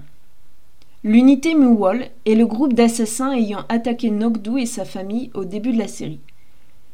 L'unité 1.06 1.56
Muwol 1.56 2.08
est 2.26 2.36
le 2.36 2.46
groupe 2.46 2.74
d'assassins 2.74 3.34
ayant 3.34 3.66
attaqué 3.70 4.10
Nogdu 4.10 4.60
et 4.60 4.66
sa 4.66 4.86
famille 4.86 5.32
au 5.34 5.46
début 5.46 5.74
de 5.74 5.80
la 5.80 5.88
série. 5.88 6.20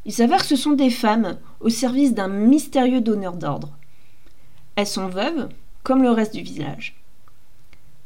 Il 0.06 0.14
s'avère 0.14 0.40
que 0.40 0.48
ce 0.48 0.56
sont 0.56 0.74
des 0.74 0.90
femmes 0.90 1.38
au 1.60 1.70
service 1.70 2.14
d'un 2.14 2.28
mystérieux 2.28 3.02
donneur 3.02 3.34
d'ordre. 3.34 3.70
Elles 4.76 4.88
sont 4.88 5.08
veuves, 5.08 5.50
comme 5.84 6.02
le 6.02 6.12
reste 6.12 6.36
du 6.36 6.42
village. 6.42 6.96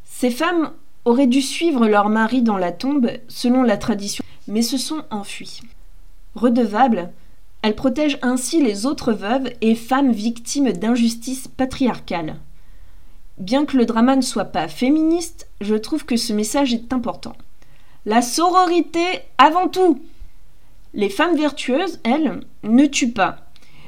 Ces 0.03 0.31
femmes 0.31 0.71
auraient 1.05 1.27
dû 1.27 1.41
suivre 1.41 1.87
leur 1.87 2.09
mari 2.09 2.41
dans 2.41 2.57
la 2.57 2.71
tombe 2.71 3.11
selon 3.27 3.63
la 3.63 3.77
tradition, 3.77 4.23
mais 4.47 4.61
se 4.61 4.77
sont 4.77 5.03
enfuies. 5.11 5.61
Redevables, 6.35 7.11
elles 7.61 7.75
protègent 7.75 8.19
ainsi 8.21 8.61
les 8.61 8.85
autres 8.85 9.13
veuves 9.13 9.49
et 9.61 9.75
femmes 9.75 10.11
victimes 10.11 10.71
d'injustices 10.71 11.47
patriarcales. 11.47 12.35
Bien 13.37 13.65
que 13.65 13.77
le 13.77 13.85
drama 13.85 14.15
ne 14.15 14.21
soit 14.21 14.45
pas 14.45 14.67
féministe, 14.67 15.47
je 15.61 15.75
trouve 15.75 16.05
que 16.05 16.17
ce 16.17 16.33
message 16.33 16.73
est 16.73 16.93
important. 16.93 17.35
La 18.05 18.21
sororité 18.21 19.01
avant 19.37 19.67
tout 19.67 20.01
Les 20.93 21.09
femmes 21.09 21.37
vertueuses, 21.37 21.99
elles, 22.03 22.41
ne 22.63 22.85
tuent 22.85 23.13
pas, 23.13 23.37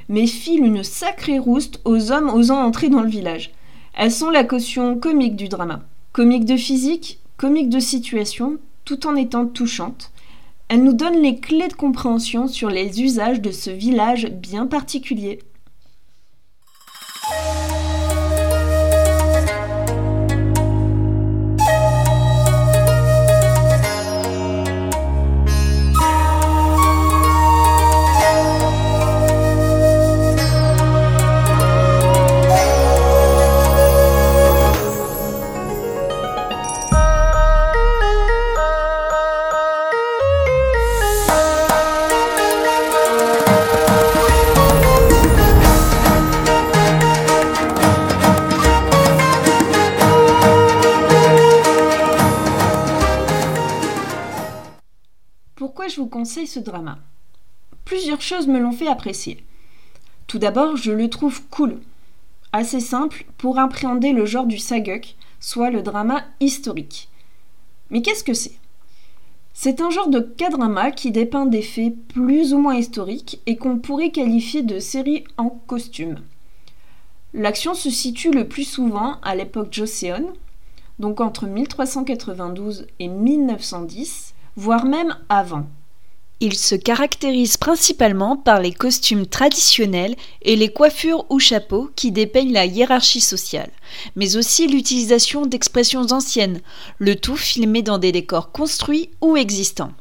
mais 0.09 0.25
filent 0.25 0.65
une 0.65 0.83
sacrée 0.83 1.37
rouste 1.37 1.81
aux 1.85 2.11
hommes 2.11 2.29
osant 2.29 2.63
entrer 2.63 2.89
dans 2.89 3.01
le 3.01 3.09
village. 3.09 3.51
Elles 3.93 4.11
sont 4.11 4.29
la 4.29 4.43
caution 4.43 4.97
comique 4.97 5.35
du 5.35 5.47
drama. 5.47 5.81
Comique 6.15 6.45
de 6.45 6.55
physique, 6.55 7.19
comique 7.35 7.67
de 7.67 7.81
situation, 7.81 8.57
tout 8.85 9.05
en 9.05 9.17
étant 9.17 9.45
touchante. 9.45 10.13
Elle 10.69 10.81
nous 10.81 10.93
donne 10.93 11.21
les 11.21 11.41
clés 11.41 11.67
de 11.67 11.73
compréhension 11.73 12.47
sur 12.47 12.69
les 12.69 13.01
usages 13.01 13.41
de 13.41 13.51
ce 13.51 13.69
village 13.69 14.27
bien 14.27 14.65
particulier. 14.65 15.39
Ce 56.25 56.59
drama 56.59 56.97
Plusieurs 57.85 58.21
choses 58.21 58.47
me 58.47 58.59
l'ont 58.59 58.71
fait 58.71 58.87
apprécier. 58.87 59.43
Tout 60.27 60.39
d'abord, 60.39 60.75
je 60.75 60.91
le 60.91 61.09
trouve 61.09 61.41
cool, 61.49 61.79
assez 62.51 62.79
simple 62.79 63.25
pour 63.37 63.59
appréhender 63.59 64.11
le 64.11 64.25
genre 64.25 64.47
du 64.47 64.57
saguk, 64.57 65.15
soit 65.39 65.69
le 65.69 65.83
drama 65.83 66.23
historique. 66.39 67.09
Mais 67.91 68.01
qu'est-ce 68.01 68.23
que 68.23 68.33
c'est? 68.33 68.57
C'est 69.53 69.79
un 69.79 69.89
genre 69.89 70.09
de 70.09 70.19
K-drama 70.19 70.91
qui 70.91 71.11
dépeint 71.11 71.45
des 71.45 71.61
faits 71.61 71.95
plus 72.09 72.53
ou 72.53 72.57
moins 72.57 72.75
historiques 72.75 73.39
et 73.45 73.55
qu'on 73.55 73.77
pourrait 73.77 74.11
qualifier 74.11 74.63
de 74.63 74.79
série 74.79 75.23
en 75.37 75.49
costume. 75.49 76.19
L'action 77.33 77.73
se 77.73 77.89
situe 77.89 78.31
le 78.31 78.47
plus 78.47 78.63
souvent 78.63 79.17
à 79.21 79.35
l'époque 79.35 79.71
Joseon, 79.71 80.33
donc 80.99 81.21
entre 81.21 81.45
1392 81.45 82.87
et 82.99 83.07
1910, 83.07 84.33
voire 84.55 84.85
même 84.85 85.15
avant. 85.29 85.67
Il 86.47 86.55
se 86.55 86.75
caractérise 86.75 87.57
principalement 87.57 88.37
par 88.37 88.59
les 88.59 88.71
costumes 88.71 89.25
traditionnels 89.25 90.15
et 90.43 90.55
les 90.55 90.71
coiffures 90.71 91.25
ou 91.31 91.39
chapeaux 91.39 91.89
qui 91.95 92.11
dépeignent 92.11 92.53
la 92.53 92.67
hiérarchie 92.67 93.19
sociale, 93.19 93.71
mais 94.15 94.37
aussi 94.37 94.67
l'utilisation 94.67 95.47
d'expressions 95.47 96.05
anciennes, 96.11 96.61
le 96.99 97.15
tout 97.15 97.35
filmé 97.35 97.81
dans 97.81 97.97
des 97.97 98.11
décors 98.11 98.51
construits 98.51 99.09
ou 99.21 99.35
existants. 99.35 99.91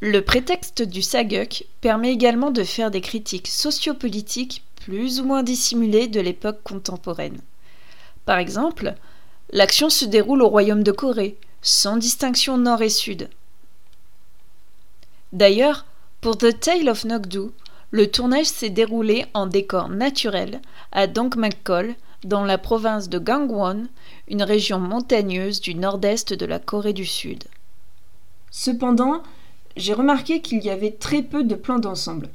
Le 0.00 0.22
prétexte 0.22 0.80
du 0.80 1.02
saguk 1.02 1.66
permet 1.82 2.12
également 2.12 2.50
de 2.50 2.64
faire 2.64 2.90
des 2.90 3.02
critiques 3.02 3.48
sociopolitiques 3.48 4.64
plus 4.86 5.20
ou 5.20 5.24
moins 5.26 5.42
dissimulées 5.42 6.08
de 6.08 6.22
l'époque 6.22 6.62
contemporaine. 6.64 7.42
Par 8.24 8.38
exemple, 8.38 8.94
l'action 9.50 9.90
se 9.90 10.06
déroule 10.06 10.40
au 10.40 10.48
royaume 10.48 10.82
de 10.82 10.92
Corée, 10.92 11.36
sans 11.60 11.98
distinction 11.98 12.56
nord 12.56 12.80
et 12.80 12.88
sud. 12.88 13.28
D'ailleurs, 15.32 15.86
pour 16.20 16.36
The 16.36 16.58
Tale 16.58 16.88
of 16.88 17.04
Nokdu, 17.04 17.50
le 17.90 18.10
tournage 18.10 18.46
s'est 18.46 18.70
déroulé 18.70 19.26
en 19.34 19.46
décor 19.46 19.88
naturel 19.88 20.60
à 20.92 21.06
Dongmakol, 21.06 21.94
dans 22.24 22.44
la 22.44 22.58
province 22.58 23.08
de 23.08 23.18
Gangwon, 23.18 23.88
une 24.28 24.42
région 24.42 24.78
montagneuse 24.78 25.60
du 25.60 25.74
nord-est 25.74 26.32
de 26.34 26.46
la 26.46 26.58
Corée 26.58 26.92
du 26.92 27.04
Sud. 27.04 27.44
Cependant, 28.50 29.22
j'ai 29.76 29.94
remarqué 29.94 30.40
qu'il 30.40 30.62
y 30.62 30.70
avait 30.70 30.92
très 30.92 31.22
peu 31.22 31.42
de 31.42 31.54
plans 31.54 31.78
d'ensemble, 31.78 32.28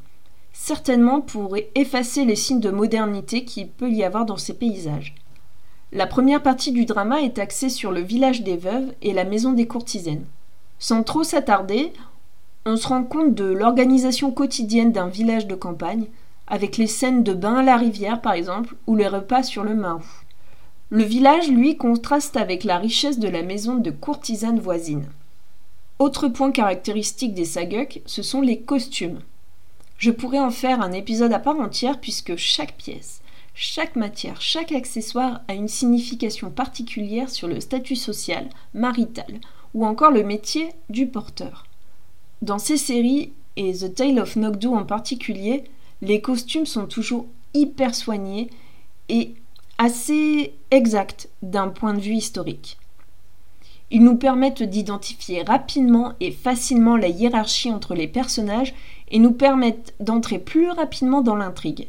certainement 0.51 1.21
pour 1.21 1.55
effacer 1.75 2.25
les 2.25 2.35
signes 2.35 2.59
de 2.59 2.71
modernité 2.71 3.45
qu'il 3.45 3.69
peut 3.69 3.91
y 3.91 4.03
avoir 4.03 4.25
dans 4.25 4.37
ces 4.37 4.55
paysages. 4.55 5.15
La 5.93 6.07
première 6.07 6.43
partie 6.43 6.73
du 6.73 6.85
drama 6.85 7.21
est 7.21 7.39
axée 7.39 7.69
sur 7.69 7.91
le 7.91 8.01
village 8.01 8.41
des 8.41 8.57
veuves 8.57 8.93
et 9.01 9.13
la 9.13 9.23
maison 9.23 9.53
des 9.53 9.67
courtisanes. 9.67 10.25
Sans 10.79 11.03
trop 11.03 11.23
s'attarder, 11.23 11.93
on 12.67 12.75
se 12.75 12.89
rend 12.89 13.05
compte 13.05 13.33
de 13.33 13.45
l'organisation 13.45 14.29
quotidienne 14.29 14.91
d'un 14.91 15.07
village 15.07 15.47
de 15.47 15.55
campagne, 15.55 16.07
avec 16.47 16.75
les 16.75 16.87
scènes 16.87 17.23
de 17.23 17.33
bains 17.33 17.59
à 17.59 17.63
la 17.63 17.77
rivière 17.77 18.21
par 18.21 18.33
exemple, 18.33 18.75
ou 18.87 18.95
les 18.97 19.07
repas 19.07 19.43
sur 19.43 19.63
le 19.63 19.73
Mahou. 19.73 20.03
Le 20.89 21.03
village, 21.03 21.49
lui, 21.49 21.77
contraste 21.77 22.35
avec 22.35 22.65
la 22.65 22.77
richesse 22.77 23.19
de 23.19 23.29
la 23.29 23.41
maison 23.41 23.75
de 23.75 23.89
courtisanes 23.89 24.59
voisines. 24.59 25.07
Autre 25.97 26.27
point 26.27 26.51
caractéristique 26.51 27.33
des 27.33 27.45
saguk, 27.45 28.01
ce 28.05 28.21
sont 28.21 28.41
les 28.41 28.59
costumes. 28.59 29.21
Je 29.97 30.11
pourrais 30.11 30.39
en 30.39 30.51
faire 30.51 30.81
un 30.81 30.91
épisode 30.91 31.31
à 31.31 31.39
part 31.39 31.59
entière 31.59 32.01
puisque 32.01 32.35
chaque 32.35 32.75
pièce, 32.75 33.21
chaque 33.53 33.95
matière, 33.95 34.41
chaque 34.41 34.73
accessoire 34.73 35.39
a 35.47 35.53
une 35.53 35.69
signification 35.69 36.51
particulière 36.51 37.29
sur 37.29 37.47
le 37.47 37.61
statut 37.61 37.95
social, 37.95 38.49
marital 38.73 39.39
ou 39.73 39.85
encore 39.85 40.11
le 40.11 40.23
métier 40.23 40.69
du 40.89 41.07
porteur. 41.07 41.66
Dans 42.41 42.59
ces 42.59 42.77
séries, 42.77 43.33
et 43.55 43.73
The 43.73 43.95
Tale 43.95 44.19
of 44.19 44.35
Nokdu 44.35 44.67
en 44.67 44.85
particulier, 44.85 45.63
les 46.01 46.21
costumes 46.21 46.67
sont 46.67 46.85
toujours 46.85 47.25
hyper 47.55 47.95
soignés 47.95 48.49
et 49.09 49.33
assez 49.79 50.53
exacts 50.69 51.29
d'un 51.41 51.69
point 51.69 51.93
de 51.93 51.99
vue 51.99 52.13
historique. 52.13 52.77
Ils 53.89 54.03
nous 54.03 54.17
permettent 54.17 54.63
d'identifier 54.63 55.43
rapidement 55.43 56.13
et 56.19 56.31
facilement 56.31 56.97
la 56.97 57.07
hiérarchie 57.07 57.71
entre 57.71 57.95
les 57.95 58.07
personnages 58.07 58.75
et 59.09 59.19
nous 59.19 59.31
permettent 59.31 59.93
d'entrer 59.99 60.39
plus 60.39 60.69
rapidement 60.69 61.21
dans 61.21 61.35
l'intrigue. 61.35 61.87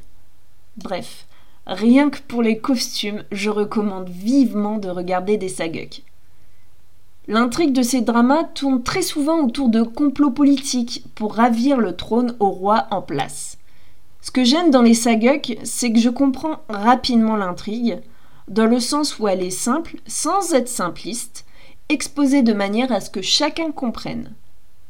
Bref, 0.77 1.27
rien 1.67 2.09
que 2.09 2.21
pour 2.21 2.41
les 2.41 2.59
costumes, 2.59 3.25
je 3.33 3.51
recommande 3.51 4.09
vivement 4.09 4.79
de 4.79 4.89
regarder 4.89 5.37
des 5.37 5.49
saguks. 5.49 6.05
L'intrigue 7.31 7.75
de 7.75 7.83
ces 7.83 8.01
dramas 8.01 8.45
tourne 8.45 8.83
très 8.83 9.03
souvent 9.03 9.45
autour 9.45 9.69
de 9.69 9.83
complots 9.83 10.31
politiques 10.31 11.05
pour 11.14 11.35
ravir 11.35 11.77
le 11.77 11.95
trône 11.95 12.35
au 12.41 12.49
roi 12.49 12.87
en 12.91 13.03
place. 13.03 13.59
Ce 14.23 14.31
que 14.31 14.45
j'aime 14.45 14.71
dans 14.71 14.81
les 14.81 14.95
saguks, 14.95 15.59
c'est 15.62 15.93
que 15.93 15.99
je 15.99 16.09
comprends 16.09 16.61
rapidement 16.71 17.37
l'intrigue, 17.37 17.99
dans 18.49 18.64
le 18.64 18.81
sens 18.81 19.19
où 19.19 19.29
elle 19.29 19.43
est 19.43 19.51
simple, 19.51 19.97
sans 20.07 20.55
être 20.55 20.71
simpliste, 20.71 21.45
exposé 21.91 22.41
de 22.41 22.55
manière 22.55 22.93
à 22.93 23.03
ce 23.03 23.11
que 23.11 23.21
chacun 23.21 23.73
comprenne. 23.73 24.33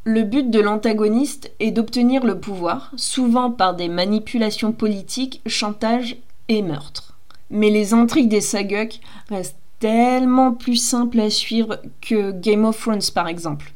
Le 0.04 0.22
but 0.22 0.48
de 0.48 0.60
l'antagoniste 0.60 1.50
est 1.58 1.72
d'obtenir 1.72 2.24
le 2.24 2.38
pouvoir, 2.38 2.92
souvent 2.94 3.50
par 3.50 3.74
des 3.74 3.88
manipulations 3.88 4.70
politiques, 4.70 5.42
chantage 5.46 6.16
et 6.46 6.62
meurtre. 6.62 7.18
Mais 7.50 7.70
les 7.70 7.94
intrigues 7.94 8.28
des 8.28 8.40
Saguk 8.40 9.00
restent 9.28 9.58
tellement 9.78 10.52
plus 10.52 10.76
simples 10.76 11.20
à 11.20 11.30
suivre 11.30 11.80
que 12.00 12.32
Game 12.32 12.64
of 12.64 12.80
Thrones 12.80 13.00
par 13.14 13.28
exemple. 13.28 13.72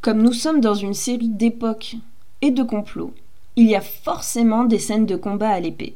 Comme 0.00 0.22
nous 0.22 0.32
sommes 0.32 0.60
dans 0.60 0.74
une 0.74 0.94
série 0.94 1.28
d'époques 1.28 1.96
et 2.40 2.50
de 2.50 2.62
complots, 2.62 3.14
il 3.56 3.66
y 3.66 3.76
a 3.76 3.80
forcément 3.80 4.64
des 4.64 4.78
scènes 4.78 5.06
de 5.06 5.16
combat 5.16 5.50
à 5.50 5.60
l'épée. 5.60 5.94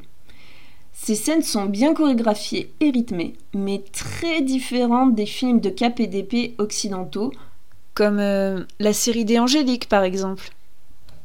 Ces 0.93 1.15
scènes 1.15 1.43
sont 1.43 1.65
bien 1.65 1.93
chorégraphiées 1.93 2.71
et 2.79 2.89
rythmées, 2.89 3.35
mais 3.53 3.83
très 3.91 4.41
différentes 4.41 5.13
des 5.13 5.25
films 5.25 5.59
de 5.59 5.69
cap 5.69 5.99
et 5.99 6.07
d'épée 6.07 6.55
occidentaux, 6.57 7.31
comme 7.93 8.19
euh, 8.19 8.63
la 8.79 8.93
série 8.93 9.25
des 9.25 9.39
Angéliques 9.39 9.89
par 9.89 10.03
exemple. 10.03 10.51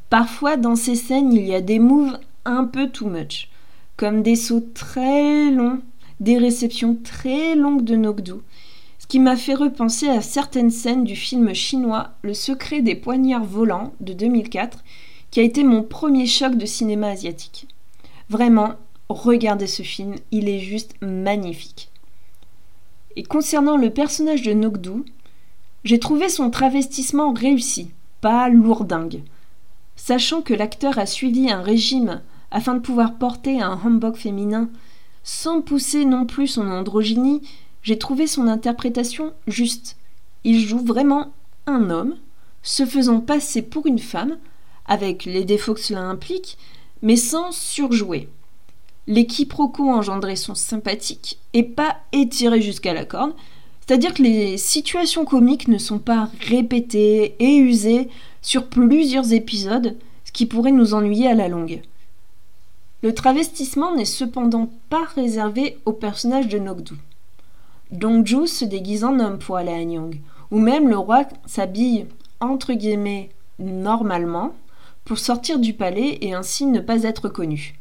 Parfois, 0.09 0.57
dans 0.57 0.75
ces 0.75 0.95
scènes, 0.95 1.33
il 1.33 1.45
y 1.45 1.55
a 1.55 1.61
des 1.61 1.79
moves 1.79 2.19
un 2.45 2.65
peu 2.65 2.89
too 2.89 3.07
much, 3.07 3.49
comme 3.97 4.21
des 4.21 4.35
sauts 4.35 4.67
très 4.73 5.49
longs, 5.49 5.81
des 6.23 6.37
réceptions 6.37 6.97
très 7.03 7.53
longues 7.53 7.83
de 7.83 7.97
Nokdu, 7.97 8.35
ce 8.97 9.07
qui 9.07 9.19
m'a 9.19 9.35
fait 9.35 9.55
repenser 9.55 10.07
à 10.07 10.21
certaines 10.21 10.71
scènes 10.71 11.03
du 11.03 11.17
film 11.17 11.53
chinois 11.53 12.11
Le 12.21 12.33
secret 12.33 12.81
des 12.81 12.95
poignards 12.95 13.43
volants 13.43 13.93
de 13.99 14.13
2004, 14.13 14.85
qui 15.31 15.41
a 15.41 15.43
été 15.43 15.65
mon 15.65 15.83
premier 15.83 16.25
choc 16.25 16.55
de 16.55 16.65
cinéma 16.65 17.09
asiatique. 17.09 17.67
Vraiment, 18.29 18.75
regardez 19.09 19.67
ce 19.67 19.83
film, 19.83 20.15
il 20.31 20.47
est 20.47 20.59
juste 20.59 20.95
magnifique. 21.01 21.89
Et 23.17 23.23
concernant 23.23 23.75
le 23.75 23.89
personnage 23.89 24.43
de 24.43 24.53
Nogdu, 24.53 25.03
j'ai 25.83 25.99
trouvé 25.99 26.29
son 26.29 26.49
travestissement 26.49 27.33
réussi, 27.33 27.91
pas 28.21 28.47
lourdingue. 28.47 29.23
Sachant 29.97 30.41
que 30.41 30.53
l'acteur 30.53 30.97
a 30.99 31.05
suivi 31.05 31.51
un 31.51 31.61
régime 31.61 32.21
afin 32.49 32.75
de 32.75 32.79
pouvoir 32.79 33.17
porter 33.17 33.61
un 33.61 33.77
hanbok 33.83 34.15
féminin 34.15 34.69
sans 35.23 35.61
pousser 35.61 36.05
non 36.05 36.25
plus 36.25 36.47
son 36.47 36.69
androgynie, 36.69 37.41
j'ai 37.81 37.97
trouvé 37.97 38.27
son 38.27 38.47
interprétation 38.47 39.33
juste. 39.47 39.97
Il 40.43 40.59
joue 40.59 40.83
vraiment 40.83 41.33
un 41.65 41.89
homme, 41.89 42.15
se 42.61 42.85
faisant 42.85 43.19
passer 43.19 43.61
pour 43.61 43.87
une 43.87 43.99
femme, 43.99 44.37
avec 44.85 45.25
les 45.25 45.45
défauts 45.45 45.73
que 45.73 45.79
cela 45.79 46.01
implique, 46.01 46.57
mais 47.01 47.15
sans 47.15 47.51
surjouer. 47.51 48.29
Les 49.07 49.25
quiproquos 49.25 49.89
engendrés 49.89 50.37
sont 50.37 50.55
sympathiques 50.55 51.39
et 51.53 51.63
pas 51.63 51.97
étirés 52.11 52.61
jusqu'à 52.61 52.93
la 52.93 53.05
corde, 53.05 53.33
c'est-à-dire 53.85 54.13
que 54.13 54.23
les 54.23 54.57
situations 54.57 55.25
comiques 55.25 55.67
ne 55.67 55.77
sont 55.77 55.99
pas 55.99 56.29
répétées 56.39 57.35
et 57.39 57.57
usées 57.57 58.07
sur 58.41 58.67
plusieurs 58.67 59.33
épisodes, 59.33 59.97
ce 60.23 60.31
qui 60.31 60.45
pourrait 60.45 60.71
nous 60.71 60.93
ennuyer 60.93 61.27
à 61.27 61.33
la 61.33 61.49
longue. 61.49 61.81
Le 63.03 63.13
travestissement 63.13 63.93
n'est 63.93 64.05
cependant 64.05 64.69
pas 64.89 65.03
réservé 65.13 65.77
au 65.85 65.91
personnage 65.91 66.47
de 66.47 66.57
Nogdu. 66.57 66.93
Dongju 67.91 68.47
se 68.47 68.63
déguise 68.63 69.03
en 69.03 69.19
homme 69.19 69.39
pour 69.39 69.57
aller 69.57 69.73
à 69.73 69.83
Nyang, 69.83 70.15
ou 70.51 70.57
même 70.57 70.87
le 70.87 70.97
roi 70.97 71.25
s'habille 71.45 72.05
entre 72.39 72.71
guillemets 72.71 73.29
normalement 73.59 74.55
pour 75.03 75.19
sortir 75.19 75.59
du 75.59 75.73
palais 75.73 76.17
et 76.21 76.33
ainsi 76.33 76.65
ne 76.65 76.79
pas 76.79 77.03
être 77.03 77.27
connu. 77.27 77.77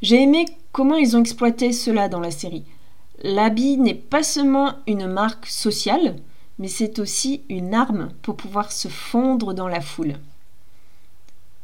J'ai 0.00 0.22
aimé 0.22 0.44
comment 0.70 0.94
ils 0.94 1.16
ont 1.16 1.20
exploité 1.20 1.72
cela 1.72 2.08
dans 2.08 2.20
la 2.20 2.30
série. 2.30 2.64
L'habit 3.24 3.78
n'est 3.78 3.94
pas 3.94 4.22
seulement 4.22 4.74
une 4.86 5.08
marque 5.08 5.46
sociale, 5.46 6.14
mais 6.60 6.68
c'est 6.68 7.00
aussi 7.00 7.42
une 7.48 7.74
arme 7.74 8.10
pour 8.22 8.36
pouvoir 8.36 8.70
se 8.70 8.86
fondre 8.86 9.54
dans 9.54 9.68
la 9.68 9.80
foule. 9.80 10.14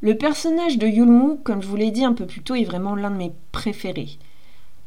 Le 0.02 0.16
personnage 0.16 0.76
de 0.76 0.87
Yulmu, 0.87 1.38
comme 1.42 1.62
je 1.62 1.68
vous 1.68 1.76
l'ai 1.76 1.90
dit 1.90 2.04
un 2.04 2.12
peu 2.12 2.26
plus 2.26 2.42
tôt, 2.42 2.54
est 2.54 2.64
vraiment 2.64 2.94
l'un 2.94 3.11
de 3.11 3.16
mes 3.16 3.32
préférés. 3.50 4.18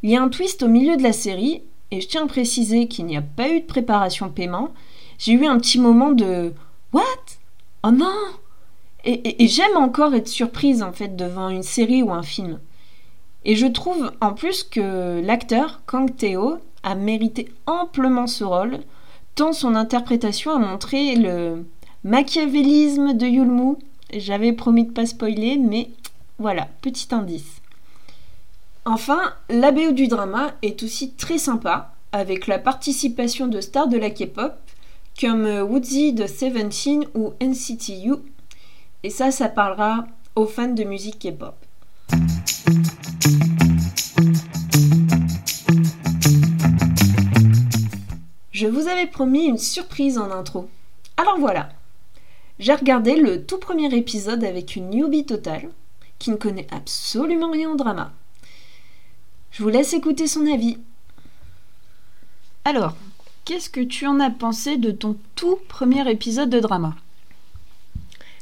Il 0.04 0.10
y 0.10 0.16
a 0.16 0.22
un 0.22 0.30
twist 0.30 0.62
au 0.64 0.68
milieu 0.68 0.98
de 0.98 1.04
la 1.04 1.14
série, 1.14 1.64
et 1.92 2.02
je 2.02 2.08
tiens 2.08 2.26
à 2.26 2.28
préciser 2.28 2.88
qu'il 2.88 3.06
n'y 3.06 3.18
a 3.18 3.22
pas 3.22 3.50
eu 3.50 3.62
de 3.62 3.66
préparation 3.66 4.30
paiement. 4.30 4.70
J'ai 5.18 5.34
eu 5.34 5.46
un 5.46 5.58
petit 5.58 5.80
moment 5.80 6.12
de 6.12 6.54
What? 6.94 7.04
Oh 7.84 7.92
non 7.92 8.14
Et, 9.04 9.48
j'aime 9.48 9.78
encore 9.78 10.14
être 10.14 10.28
surprise 10.28 10.84
en 10.84 10.92
fait 10.92 11.16
devant 11.16 11.50
une 11.50 11.64
série 11.64 12.04
ou 12.04 12.12
un 12.12 12.24
film. 12.24 12.60
Et 13.46 13.56
je 13.56 13.66
trouve 13.66 14.12
en 14.22 14.34
plus 14.34 14.64
que 14.64 15.22
l'acteur, 15.22 15.82
Kang 15.88 16.16
Teo, 16.16 16.58
a 16.84 16.96
mérité 16.96 17.52
amplement 17.66 18.28
ce 18.28 18.44
rôle, 18.44 18.80
tant 19.36 19.54
son 19.54 19.76
interprétation 19.76 20.52
a 20.52 20.60
montré 20.60 21.16
le 21.16 21.66
machiavélisme 22.04 23.14
de 23.14 23.26
Yulmu. 23.26 23.76
J'avais 24.12 24.54
promis 24.54 24.86
de 24.86 24.92
pas 24.92 25.06
spoiler, 25.06 25.58
mais 25.58 25.90
voilà, 26.40 26.68
petit 26.82 27.08
indice. 27.12 27.62
Enfin, 28.86 29.20
la 29.50 29.72
BO 29.72 29.92
du 29.92 30.08
drama 30.08 30.54
est 30.64 30.82
aussi 30.82 31.12
très 31.12 31.38
sympa, 31.38 31.94
avec 32.12 32.48
la 32.48 32.58
participation 32.58 33.48
de 33.48 33.62
stars 33.62 33.88
de 33.88 33.98
la 33.98 34.10
K-pop, 34.10 34.54
comme 35.20 35.46
Woodsy 35.46 36.14
de 36.14 36.26
Seventeen 36.26 37.06
ou 37.14 37.34
NCT 37.40 38.06
U, 38.06 38.16
Et 39.04 39.10
ça, 39.10 39.32
ça 39.32 39.48
parlera 39.48 40.08
aux 40.36 40.48
fans 40.48 40.74
de 40.74 40.84
musique 40.84 41.20
K-pop. 41.20 41.56
Je 48.52 48.68
vous 48.68 48.88
avais 48.88 49.08
promis 49.08 49.46
une 49.46 49.58
surprise 49.58 50.18
en 50.18 50.32
intro. 50.32 50.68
Alors 51.16 51.38
voilà. 51.40 51.70
J'ai 52.60 52.74
regardé 52.74 53.16
le 53.16 53.46
tout 53.46 53.58
premier 53.58 53.94
épisode 53.96 54.44
avec 54.44 54.76
une 54.76 54.90
newbie 54.90 55.26
totale 55.26 55.70
qui 56.20 56.30
ne 56.30 56.36
connaît 56.36 56.68
absolument 56.72 57.52
rien 57.52 57.72
au 57.72 57.78
drama. 57.78 58.12
Je 59.52 59.64
vous 59.64 59.70
laisse 59.70 59.94
écouter 59.94 60.28
son 60.28 60.46
avis. 60.46 60.78
Alors, 62.66 62.98
qu'est-ce 63.46 63.70
que 63.70 63.80
tu 63.80 64.06
en 64.06 64.20
as 64.20 64.30
pensé 64.30 64.76
de 64.76 64.92
ton 64.92 65.16
tout 65.36 65.58
premier 65.70 66.10
épisode 66.12 66.50
de 66.50 66.60
drama? 66.60 66.96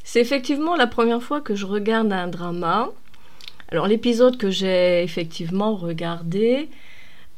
C'est 0.02 0.20
effectivement 0.20 0.74
la 0.74 0.88
première 0.88 1.22
fois 1.22 1.40
que 1.40 1.54
je 1.54 1.66
regarde 1.66 2.12
un 2.12 2.26
drama. 2.26 2.90
Alors 3.70 3.86
l'épisode 3.86 4.36
que 4.36 4.50
j'ai 4.50 5.04
effectivement 5.04 5.76
regardé, 5.76 6.68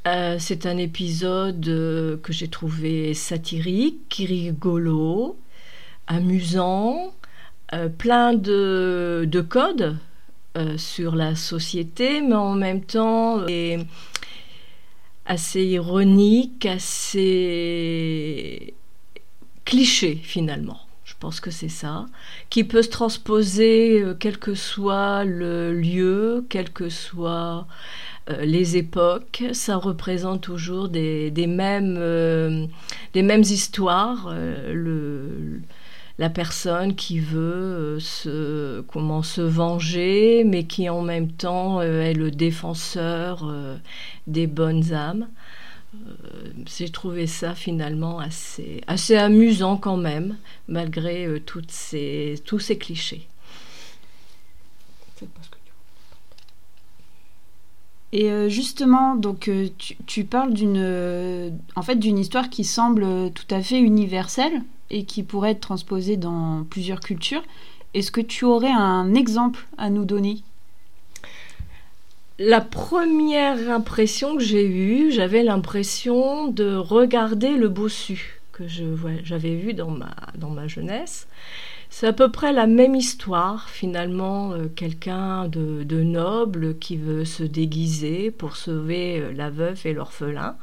euh, 0.06 0.36
c'est 0.38 0.64
un 0.64 0.78
épisode 0.78 1.68
euh, 1.68 2.16
que 2.22 2.32
j'ai 2.32 2.48
trouvé 2.48 3.12
satirique, 3.12 4.24
rigolo, 4.26 5.36
amusant, 6.10 7.14
euh, 7.72 7.88
plein 7.88 8.34
de, 8.34 9.24
de 9.26 9.40
codes 9.40 9.96
sur 10.76 11.14
la 11.14 11.36
société, 11.36 12.20
mais 12.20 12.34
en 12.34 12.54
même 12.54 12.82
temps 12.82 13.46
assez 15.24 15.62
ironique, 15.62 16.66
assez 16.66 18.74
cliché 19.64 20.18
finalement. 20.20 20.80
Je 21.04 21.14
pense 21.20 21.38
que 21.38 21.52
c'est 21.52 21.68
ça, 21.68 22.06
qui 22.50 22.64
peut 22.64 22.82
se 22.82 22.88
transposer 22.88 24.04
quel 24.18 24.38
que 24.38 24.56
soit 24.56 25.24
le 25.24 25.72
lieu, 25.72 26.44
quel 26.48 26.70
que 26.70 26.88
soit 26.88 27.68
euh, 28.30 28.44
les 28.44 28.76
époques, 28.76 29.44
ça 29.52 29.76
représente 29.76 30.42
toujours 30.42 30.88
des, 30.88 31.30
mêmes, 31.48 31.96
euh, 31.98 32.66
des 33.14 33.22
mêmes 33.22 33.42
histoires. 33.42 34.28
Euh, 34.30 35.58
la 36.20 36.30
personne 36.30 36.94
qui 36.94 37.18
veut 37.18 37.98
se, 37.98 38.82
comment 38.82 39.22
se 39.22 39.40
venger, 39.40 40.44
mais 40.44 40.64
qui 40.64 40.88
en 40.88 41.02
même 41.02 41.32
temps 41.32 41.82
est 41.82 42.14
le 42.14 42.30
défenseur 42.30 43.52
des 44.28 44.46
bonnes 44.46 44.92
âmes. 44.92 45.28
J'ai 46.66 46.90
trouvé 46.90 47.26
ça 47.26 47.54
finalement 47.54 48.20
assez, 48.20 48.82
assez 48.86 49.16
amusant 49.16 49.76
quand 49.76 49.96
même, 49.96 50.36
malgré 50.68 51.40
toutes 51.44 51.72
ces, 51.72 52.40
tous 52.44 52.60
ces 52.60 52.78
clichés. 52.78 53.26
Et 58.12 58.30
euh, 58.30 58.48
justement, 58.48 59.14
donc 59.14 59.48
euh, 59.48 59.68
tu, 60.06 60.24
parles 60.24 60.52
d'une 60.52 60.76
euh, 60.78 61.50
en 61.76 61.82
fait 61.82 61.94
d'une 61.94 62.18
histoire 62.18 62.50
qui 62.50 62.64
semble 62.64 63.30
tout 63.32 63.54
à 63.54 63.62
fait 63.62 63.78
universelle 63.78 64.62
et 64.90 65.04
qui 65.04 65.22
pourrait 65.22 65.52
être 65.52 65.60
transposée 65.60 66.16
dans 66.16 66.64
plusieurs 66.68 67.00
cultures. 67.00 67.42
Est-ce 67.94 68.10
que 68.10 68.20
tu 68.20 68.44
aurais 68.44 68.70
un 68.70 69.14
exemple 69.14 69.66
à 69.78 69.90
nous 69.90 70.04
donner? 70.04 70.42
La 72.38 72.60
première 72.60 73.70
impression 73.70 74.36
que 74.36 74.42
j'ai 74.42 74.66
eue, 74.66 75.12
j'avais 75.12 75.42
l'impression 75.42 76.48
de 76.48 76.74
regarder 76.74 77.56
le 77.56 77.68
bossu 77.68 78.40
que 78.52 78.64
j'avais 79.22 79.54
vu 79.54 79.74
dans 79.74 79.90
ma, 79.90 80.14
dans 80.36 80.50
ma 80.50 80.66
jeunesse. 80.66 81.26
C'est 81.92 82.06
à 82.06 82.12
peu 82.12 82.30
près 82.30 82.52
la 82.52 82.68
même 82.68 82.94
histoire, 82.94 83.68
finalement, 83.68 84.52
euh, 84.52 84.68
quelqu'un 84.74 85.48
de, 85.48 85.84
noble 86.02 86.78
qui 86.78 86.96
veut 86.96 87.24
se 87.24 87.42
déguiser 87.42 88.30
pour 88.30 88.56
sauver 88.56 89.18
euh, 89.18 89.32
la 89.32 89.50
veuve 89.50 89.80
et 89.84 89.92
l'orphelin. 89.92 90.56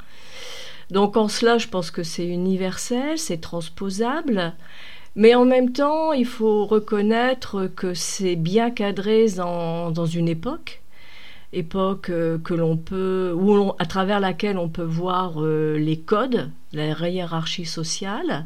Donc 0.91 1.17
en 1.17 1.28
cela, 1.28 1.58
je 1.58 1.67
pense 1.67 1.91
que 1.91 2.04
c'est 2.04 2.26
universel, 2.26 3.17
c'est 3.17 3.41
transposable, 3.41 4.54
mais 5.15 5.36
en 5.36 5.45
même 5.45 5.71
temps, 5.71 6.13
il 6.13 6.26
faut 6.26 6.65
reconnaître 6.65 7.67
que 7.76 7.93
c'est 7.93 8.36
bien 8.36 8.71
cadré 8.71 9.28
dans, 9.36 10.06
une 10.06 10.30
époque, 10.30 10.82
époque 11.54 12.10
euh, 12.10 12.38
que 12.38 12.54
l'on 12.54 12.78
peut, 12.78 13.34
où 13.36 13.73
à 13.80 13.86
travers 13.86 14.19
laquelle 14.19 14.58
on 14.58 14.69
peut 14.69 14.84
voir 14.84 15.41
les 15.41 16.00
codes, 16.00 16.52
la 16.73 17.10
hiérarchie 17.10 17.65
sociale, 17.65 18.45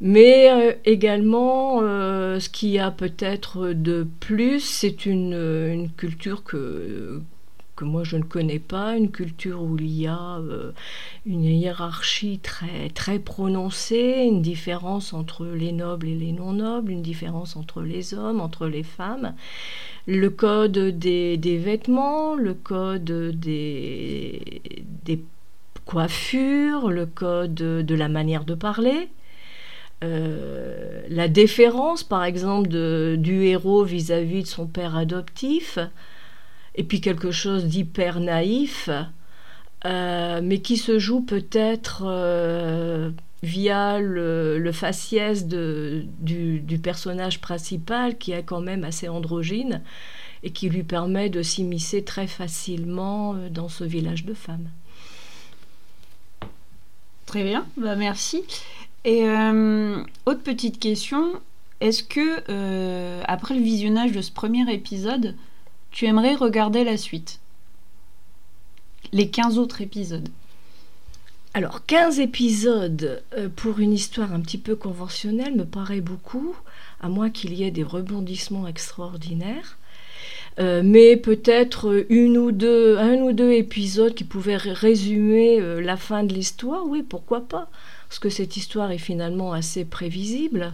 mais 0.00 0.50
euh, 0.50 0.72
également, 0.86 1.80
euh, 1.82 2.40
ce 2.40 2.48
qu'il 2.48 2.70
y 2.70 2.78
a 2.78 2.90
peut-être 2.90 3.68
de 3.74 4.06
plus, 4.20 4.60
c'est 4.60 5.04
une, 5.04 5.34
une, 5.34 5.90
culture 5.90 6.42
que, 6.42 7.20
que 7.80 7.86
moi 7.86 8.04
je 8.04 8.18
ne 8.18 8.22
connais 8.22 8.58
pas, 8.58 8.94
une 8.94 9.10
culture 9.10 9.62
où 9.62 9.78
il 9.78 10.02
y 10.02 10.06
a 10.06 10.36
euh, 10.36 10.72
une 11.24 11.44
hiérarchie 11.44 12.38
très, 12.38 12.90
très 12.90 13.18
prononcée, 13.18 14.26
une 14.28 14.42
différence 14.42 15.14
entre 15.14 15.46
les 15.46 15.72
nobles 15.72 16.08
et 16.08 16.14
les 16.14 16.32
non-nobles, 16.32 16.92
une 16.92 17.00
différence 17.00 17.56
entre 17.56 17.80
les 17.80 18.12
hommes, 18.12 18.42
entre 18.42 18.66
les 18.66 18.82
femmes, 18.82 19.34
le 20.06 20.28
code 20.28 20.78
des, 20.98 21.38
des 21.38 21.56
vêtements, 21.56 22.34
le 22.34 22.52
code 22.52 23.04
des, 23.40 24.60
des 25.06 25.24
coiffures, 25.86 26.90
le 26.90 27.06
code 27.06 27.54
de 27.54 27.94
la 27.94 28.08
manière 28.08 28.44
de 28.44 28.54
parler. 28.54 29.08
Euh, 30.04 31.00
la 31.08 31.28
déférence, 31.28 32.02
par 32.02 32.24
exemple, 32.24 32.68
du 32.68 33.44
héros 33.44 33.84
vis-à-vis 33.84 34.42
de 34.42 34.48
son 34.48 34.66
père 34.66 34.96
adoptif, 34.96 35.78
et 36.74 36.84
puis 36.84 37.00
quelque 37.00 37.30
chose 37.30 37.66
d'hyper 37.66 38.20
naïf, 38.20 38.88
euh, 39.84 40.40
mais 40.42 40.60
qui 40.60 40.76
se 40.76 40.98
joue 40.98 41.22
peut-être 41.22 42.04
euh, 42.06 43.10
via 43.42 43.98
le, 43.98 44.70
faciès 44.72 45.46
du, 45.46 46.80
personnage 46.82 47.40
principal, 47.40 48.18
qui 48.18 48.32
est 48.32 48.42
quand 48.42 48.60
même 48.60 48.84
assez 48.84 49.08
androgyne, 49.08 49.82
et 50.42 50.50
qui 50.50 50.68
lui 50.68 50.82
permet 50.82 51.28
de 51.28 51.42
s'immiscer 51.42 52.02
très 52.02 52.26
facilement 52.26 53.34
dans 53.50 53.68
ce 53.68 53.84
village 53.84 54.24
de 54.24 54.34
femmes. 54.34 54.68
Très 57.30 57.44
bien, 57.44 57.64
bah 57.76 57.94
merci. 57.94 58.42
Et 59.04 59.24
euh, 59.24 60.02
autre 60.26 60.42
petite 60.42 60.78
question, 60.78 61.32
est-ce 61.80 62.02
que 62.02 62.42
euh, 62.48 63.22
après 63.26 63.54
le 63.54 63.62
visionnage 63.62 64.12
de 64.12 64.20
ce 64.20 64.30
premier 64.30 64.70
épisode, 64.72 65.36
tu 65.90 66.06
aimerais 66.06 66.34
regarder 66.34 66.84
la 66.84 66.96
suite 66.96 67.40
Les 69.12 69.28
15 69.28 69.58
autres 69.58 69.80
épisodes 69.80 70.28
alors, 71.52 71.84
15 71.84 72.20
épisodes 72.20 73.24
euh, 73.36 73.48
pour 73.48 73.80
une 73.80 73.92
histoire 73.92 74.32
un 74.32 74.38
petit 74.38 74.56
peu 74.56 74.76
conventionnelle 74.76 75.56
me 75.56 75.64
paraît 75.64 76.00
beaucoup, 76.00 76.54
à 77.00 77.08
moins 77.08 77.28
qu'il 77.28 77.54
y 77.54 77.64
ait 77.64 77.72
des 77.72 77.82
rebondissements 77.82 78.68
extraordinaires. 78.68 79.76
mais 80.58 81.16
peut-être 81.16 82.06
une 82.08 82.38
ou 82.38 82.52
deux, 82.52 82.98
un 82.98 83.16
ou 83.22 83.32
deux 83.32 83.50
épisodes 83.50 84.14
qui 84.14 84.22
pouvaient 84.22 84.58
résumer 84.58 85.58
la 85.80 85.96
fin 85.96 86.22
de 86.22 86.32
l'histoire, 86.32 86.86
oui, 86.86 87.02
pourquoi 87.02 87.40
pas 87.40 87.68
parce 88.10 88.18
que 88.18 88.28
cette 88.28 88.56
histoire 88.56 88.90
est 88.90 88.98
finalement 88.98 89.52
assez 89.52 89.84
prévisible. 89.84 90.72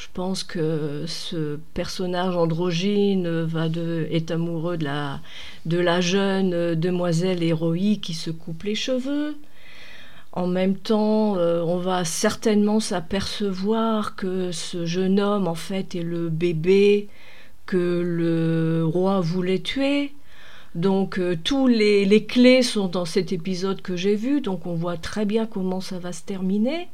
Je 0.00 0.06
pense 0.14 0.44
que 0.44 1.04
ce 1.06 1.58
personnage 1.74 2.34
androgyne 2.34 3.42
va 3.42 3.66
est 4.10 4.30
amoureux 4.30 4.78
de 4.78 5.78
la, 5.78 6.00
jeune 6.00 6.74
demoiselle 6.74 7.42
héroïque 7.42 8.00
qui 8.00 8.14
se 8.14 8.30
coupe 8.30 8.62
les 8.62 8.74
cheveux. 8.74 9.36
En 10.32 10.46
même 10.46 10.76
temps, 10.76 11.36
euh, 11.36 11.60
on 11.62 11.76
va 11.76 12.06
certainement 12.06 12.80
s'apercevoir 12.80 14.16
que 14.16 14.52
ce 14.52 14.86
jeune 14.86 15.20
homme, 15.20 15.46
en 15.46 15.54
fait, 15.54 15.94
est 15.94 16.02
le 16.02 16.30
bébé 16.30 17.08
que 17.66 18.00
le 18.02 18.86
roi 18.86 19.20
voulait 19.20 19.58
tuer. 19.58 20.14
Donc 20.74 21.18
euh, 21.18 21.36
tous 21.44 21.66
les, 21.66 22.24
clés 22.24 22.62
sont 22.62 22.88
dans 22.88 23.04
cet 23.04 23.32
épisode 23.32 23.82
que 23.82 23.96
j'ai 23.96 24.14
vu, 24.14 24.40
donc 24.40 24.66
on 24.66 24.74
voit 24.74 24.96
très 24.96 25.26
bien 25.26 25.44
comment 25.44 25.82
ça 25.82 25.98
va 25.98 26.12
se 26.14 26.22
terminer. 26.22 26.88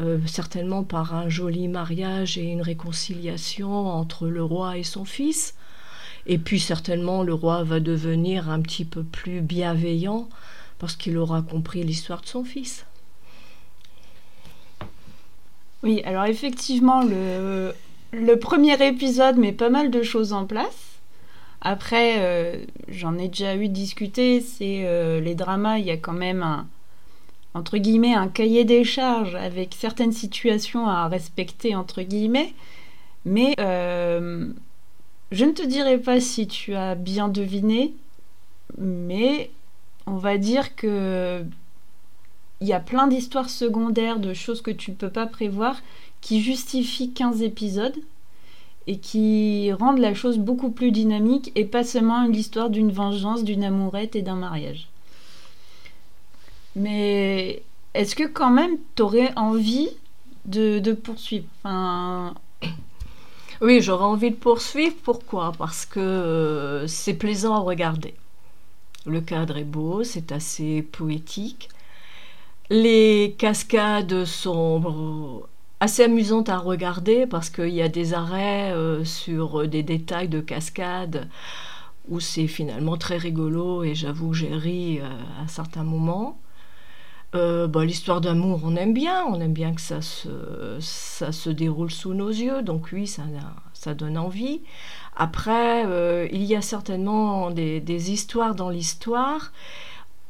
Euh, 0.00 0.18
certainement 0.26 0.84
par 0.84 1.12
un 1.12 1.28
joli 1.28 1.66
mariage 1.66 2.38
et 2.38 2.44
une 2.44 2.62
réconciliation 2.62 3.88
entre 3.88 4.28
le 4.28 4.44
roi 4.44 4.78
et 4.78 4.84
son 4.84 5.04
fils. 5.04 5.56
Et 6.26 6.38
puis 6.38 6.60
certainement 6.60 7.24
le 7.24 7.34
roi 7.34 7.64
va 7.64 7.80
devenir 7.80 8.48
un 8.48 8.60
petit 8.60 8.84
peu 8.84 9.02
plus 9.02 9.40
bienveillant 9.40 10.28
parce 10.78 10.94
qu'il 10.94 11.18
aura 11.18 11.42
compris 11.42 11.82
l'histoire 11.82 12.20
de 12.20 12.26
son 12.26 12.44
fils. 12.44 12.86
Oui, 15.82 16.00
alors 16.04 16.26
effectivement, 16.26 17.02
le, 17.02 17.74
le 18.12 18.36
premier 18.38 18.80
épisode 18.86 19.36
met 19.36 19.52
pas 19.52 19.70
mal 19.70 19.90
de 19.90 20.02
choses 20.02 20.32
en 20.32 20.46
place. 20.46 21.00
Après, 21.60 22.18
euh, 22.18 22.64
j'en 22.86 23.18
ai 23.18 23.26
déjà 23.26 23.56
eu 23.56 23.68
discuté, 23.68 24.40
c'est 24.40 24.82
euh, 24.84 25.20
les 25.20 25.34
dramas, 25.34 25.78
il 25.78 25.86
y 25.86 25.90
a 25.90 25.96
quand 25.96 26.12
même 26.12 26.44
un, 26.44 26.68
entre 27.54 27.78
guillemets, 27.78 28.14
un 28.14 28.28
cahier 28.28 28.64
des 28.64 28.84
charges 28.84 29.34
avec 29.34 29.74
certaines 29.74 30.12
situations 30.12 30.86
à 30.86 31.08
respecter, 31.08 31.74
entre 31.74 32.02
guillemets. 32.02 32.54
Mais 33.24 33.54
euh, 33.58 34.48
je 35.32 35.44
ne 35.44 35.52
te 35.52 35.62
dirai 35.66 35.98
pas 35.98 36.20
si 36.20 36.46
tu 36.46 36.74
as 36.74 36.94
bien 36.94 37.28
deviné, 37.28 37.94
mais 38.78 39.50
on 40.06 40.16
va 40.16 40.38
dire 40.38 40.74
que 40.76 41.44
il 42.60 42.66
y 42.66 42.72
a 42.72 42.80
plein 42.80 43.06
d'histoires 43.06 43.50
secondaires, 43.50 44.18
de 44.18 44.34
choses 44.34 44.62
que 44.62 44.72
tu 44.72 44.90
ne 44.90 44.96
peux 44.96 45.10
pas 45.10 45.26
prévoir, 45.26 45.80
qui 46.20 46.40
justifient 46.40 47.12
15 47.12 47.42
épisodes 47.42 47.96
et 48.88 48.98
qui 48.98 49.70
rendent 49.72 50.00
la 50.00 50.14
chose 50.14 50.38
beaucoup 50.38 50.70
plus 50.70 50.90
dynamique 50.90 51.52
et 51.54 51.64
pas 51.64 51.84
seulement 51.84 52.26
l'histoire 52.26 52.70
d'une 52.70 52.90
vengeance, 52.90 53.44
d'une 53.44 53.62
amourette 53.62 54.16
et 54.16 54.22
d'un 54.22 54.34
mariage. 54.34 54.88
Mais 56.78 57.62
est-ce 57.94 58.14
que 58.14 58.24
quand 58.24 58.50
même 58.50 58.78
tu 58.94 59.02
aurais 59.02 59.32
envie 59.36 59.90
de, 60.44 60.78
de 60.78 60.92
poursuivre? 60.92 61.46
Enfin... 61.64 62.34
Oui, 63.60 63.80
j'aurais 63.80 64.04
envie 64.04 64.30
de 64.30 64.36
poursuivre. 64.36 64.94
Pourquoi? 65.02 65.52
Parce 65.58 65.84
que 65.84 65.98
euh, 65.98 66.86
c'est 66.86 67.14
plaisant 67.14 67.54
à 67.56 67.58
regarder. 67.58 68.14
Le 69.04 69.20
cadre 69.20 69.56
est 69.56 69.64
beau, 69.64 70.04
c'est 70.04 70.30
assez 70.30 70.82
poétique. 70.82 71.68
Les 72.70 73.34
cascades 73.36 74.24
sont 74.24 75.42
assez 75.80 76.04
amusantes 76.04 76.48
à 76.50 76.58
regarder 76.58 77.26
parce 77.26 77.50
qu'il 77.50 77.70
y 77.70 77.82
a 77.82 77.88
des 77.88 78.14
arrêts 78.14 78.72
euh, 78.72 79.04
sur 79.04 79.66
des 79.66 79.82
détails 79.82 80.28
de 80.28 80.40
cascades 80.40 81.28
où 82.08 82.20
c'est 82.20 82.46
finalement 82.46 82.96
très 82.96 83.16
rigolo 83.16 83.82
et 83.82 83.94
j'avoue 83.94 84.34
j'ai 84.34 84.54
ri 84.54 85.00
euh, 85.00 85.08
à 85.44 85.48
certains 85.48 85.84
moments. 85.84 86.38
Bah, 87.32 87.84
l'histoire 87.84 88.20
d'amour, 88.20 88.60
on 88.64 88.74
aime 88.76 88.94
bien, 88.94 89.24
on 89.26 89.40
aime 89.40 89.52
bien 89.52 89.74
que 89.74 89.80
ça 89.80 90.00
se, 90.00 90.78
ça 90.80 91.30
se 91.30 91.50
déroule 91.50 91.90
sous 91.90 92.14
nos 92.14 92.30
yeux, 92.30 92.62
donc 92.62 92.88
oui, 92.92 93.06
ça, 93.06 93.22
ça 93.74 93.94
donne 93.94 94.16
envie. 94.18 94.62
Après, 95.18 95.84
euh, 95.84 96.28
il 96.30 96.44
y 96.44 96.54
a 96.54 96.62
certainement 96.62 97.50
des, 97.50 98.10
histoires 98.12 98.54
dans 98.54 98.70
l'histoire. 98.70 99.52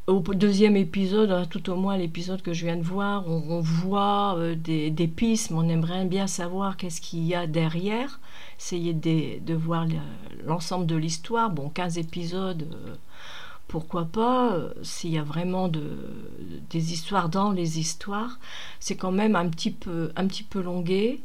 Au 0.06 0.20
deuxième 0.20 0.76
épisode, 0.76 1.30
hein, 1.30 1.44
tout 1.44 1.68
au 1.68 1.76
moins 1.76 1.98
l'épisode 1.98 2.40
que 2.40 2.54
je 2.54 2.64
viens 2.64 2.78
de 2.78 2.82
voir, 2.82 3.28
on, 3.28 3.61
voit 3.61 4.37
euh, 4.38 4.54
des, 4.54 5.12
pistes, 5.14 5.50
mais 5.50 5.58
on 5.58 5.68
aimerait 5.68 6.06
bien 6.06 6.26
savoir 6.26 6.78
qu'est-ce 6.78 7.02
qu'il 7.02 7.26
y 7.26 7.34
a 7.34 7.46
derrière, 7.46 8.18
essayer 8.58 8.94
de, 8.94 9.54
voir 9.54 9.84
l'ensemble 10.46 10.87
de 10.87 10.96
l'histoire. 10.96 11.50
Bon, 11.50 11.68
15 11.68 11.98
épisodes, 11.98 12.66
euh, 12.72 12.94
pourquoi 13.68 14.07
pas, 14.07 14.57
s'il 14.83 15.11
y 15.11 15.18
a 15.18 15.22
vraiment 15.22 15.68
des 15.68 16.92
histoires 16.92 17.28
dans 17.28 17.52
les 17.52 17.78
histoires, 17.78 18.38
c'est 18.81 18.96
quand 18.96 19.12
même 19.12 19.37
un 19.37 19.48
petit 19.48 19.70
peu, 19.70 20.11
un 20.16 20.26
petit 20.26 20.42
peu 20.42 20.61
longué. 20.61 21.22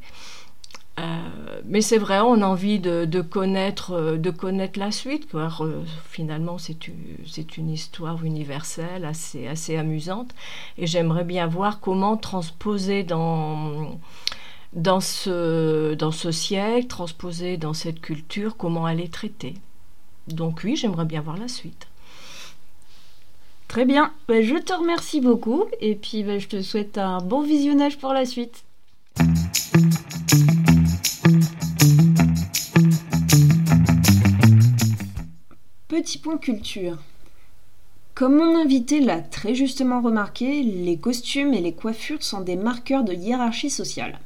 Euh, 1.00 1.62
mais 1.66 1.82
c'est 1.82 1.98
vrai, 1.98 2.20
on 2.20 2.42
a 2.42 2.46
envie 2.46 2.80
de, 2.80 3.22
connaître, 3.22 3.94
euh, 3.94 4.18
de 4.18 4.30
connaître 4.30 4.80
la 4.80 4.92
suite. 4.92 5.28
Euh, 5.34 5.84
finalement, 6.10 6.58
c'est 6.58 6.88
une, 6.88 7.70
histoire 7.70 8.24
universelle, 8.24 9.06
assez, 9.06 9.48
assez 9.48 9.76
amusante. 9.76 10.34
Et 10.78 10.86
j'aimerais 10.86 11.24
bien 11.24 11.48
voir 11.48 11.80
comment 11.80 12.16
transposer 12.16 13.04
dans, 13.04 14.00
dans, 14.74 15.00
ce, 15.00 15.96
dans 15.96 16.12
ce 16.12 16.32
siècle, 16.32 16.88
transposer 16.88 17.58
dans 17.58 17.74
cette 17.74 18.00
culture, 18.00 18.56
comment 18.56 18.88
elle 18.88 19.02
est 19.02 19.14
traitée. 19.14 19.56
Donc 20.28 20.62
oui, 20.64 20.76
j'aimerais 20.76 21.06
bien 21.06 21.22
voir 21.22 21.38
la 21.38 21.48
suite. 21.48 21.88
Très 23.74 23.86
bien, 23.86 24.14
ben, 24.28 24.44
je 24.44 24.54
te 24.54 24.72
remercie 24.72 25.20
beaucoup 25.20 25.64
et 25.82 25.96
puis 25.96 26.22
ben, 26.22 26.40
je 26.40 26.48
te 26.48 26.62
souhaite 26.62 27.00
un 27.00 27.18
bon 27.18 27.42
visionnage 27.42 27.98
pour 27.98 28.14
la 28.14 28.24
suite. 28.24 28.66
Petit 35.88 36.20
point 36.20 36.38
culture. 36.38 37.00
Comme 38.14 38.36
mon 38.36 38.62
invité 38.62 39.00
l'a 39.00 39.22
très 39.22 39.56
justement 39.56 40.02
remarqué, 40.02 40.62
les 40.62 41.00
costumes 41.00 41.56
et 41.56 41.62
les 41.62 41.74
coiffures 41.74 42.22
sont 42.22 42.42
des 42.42 42.56
marqueurs 42.56 43.04
de 43.04 43.14
hiérarchie 43.14 43.72
sociale. 43.72 44.20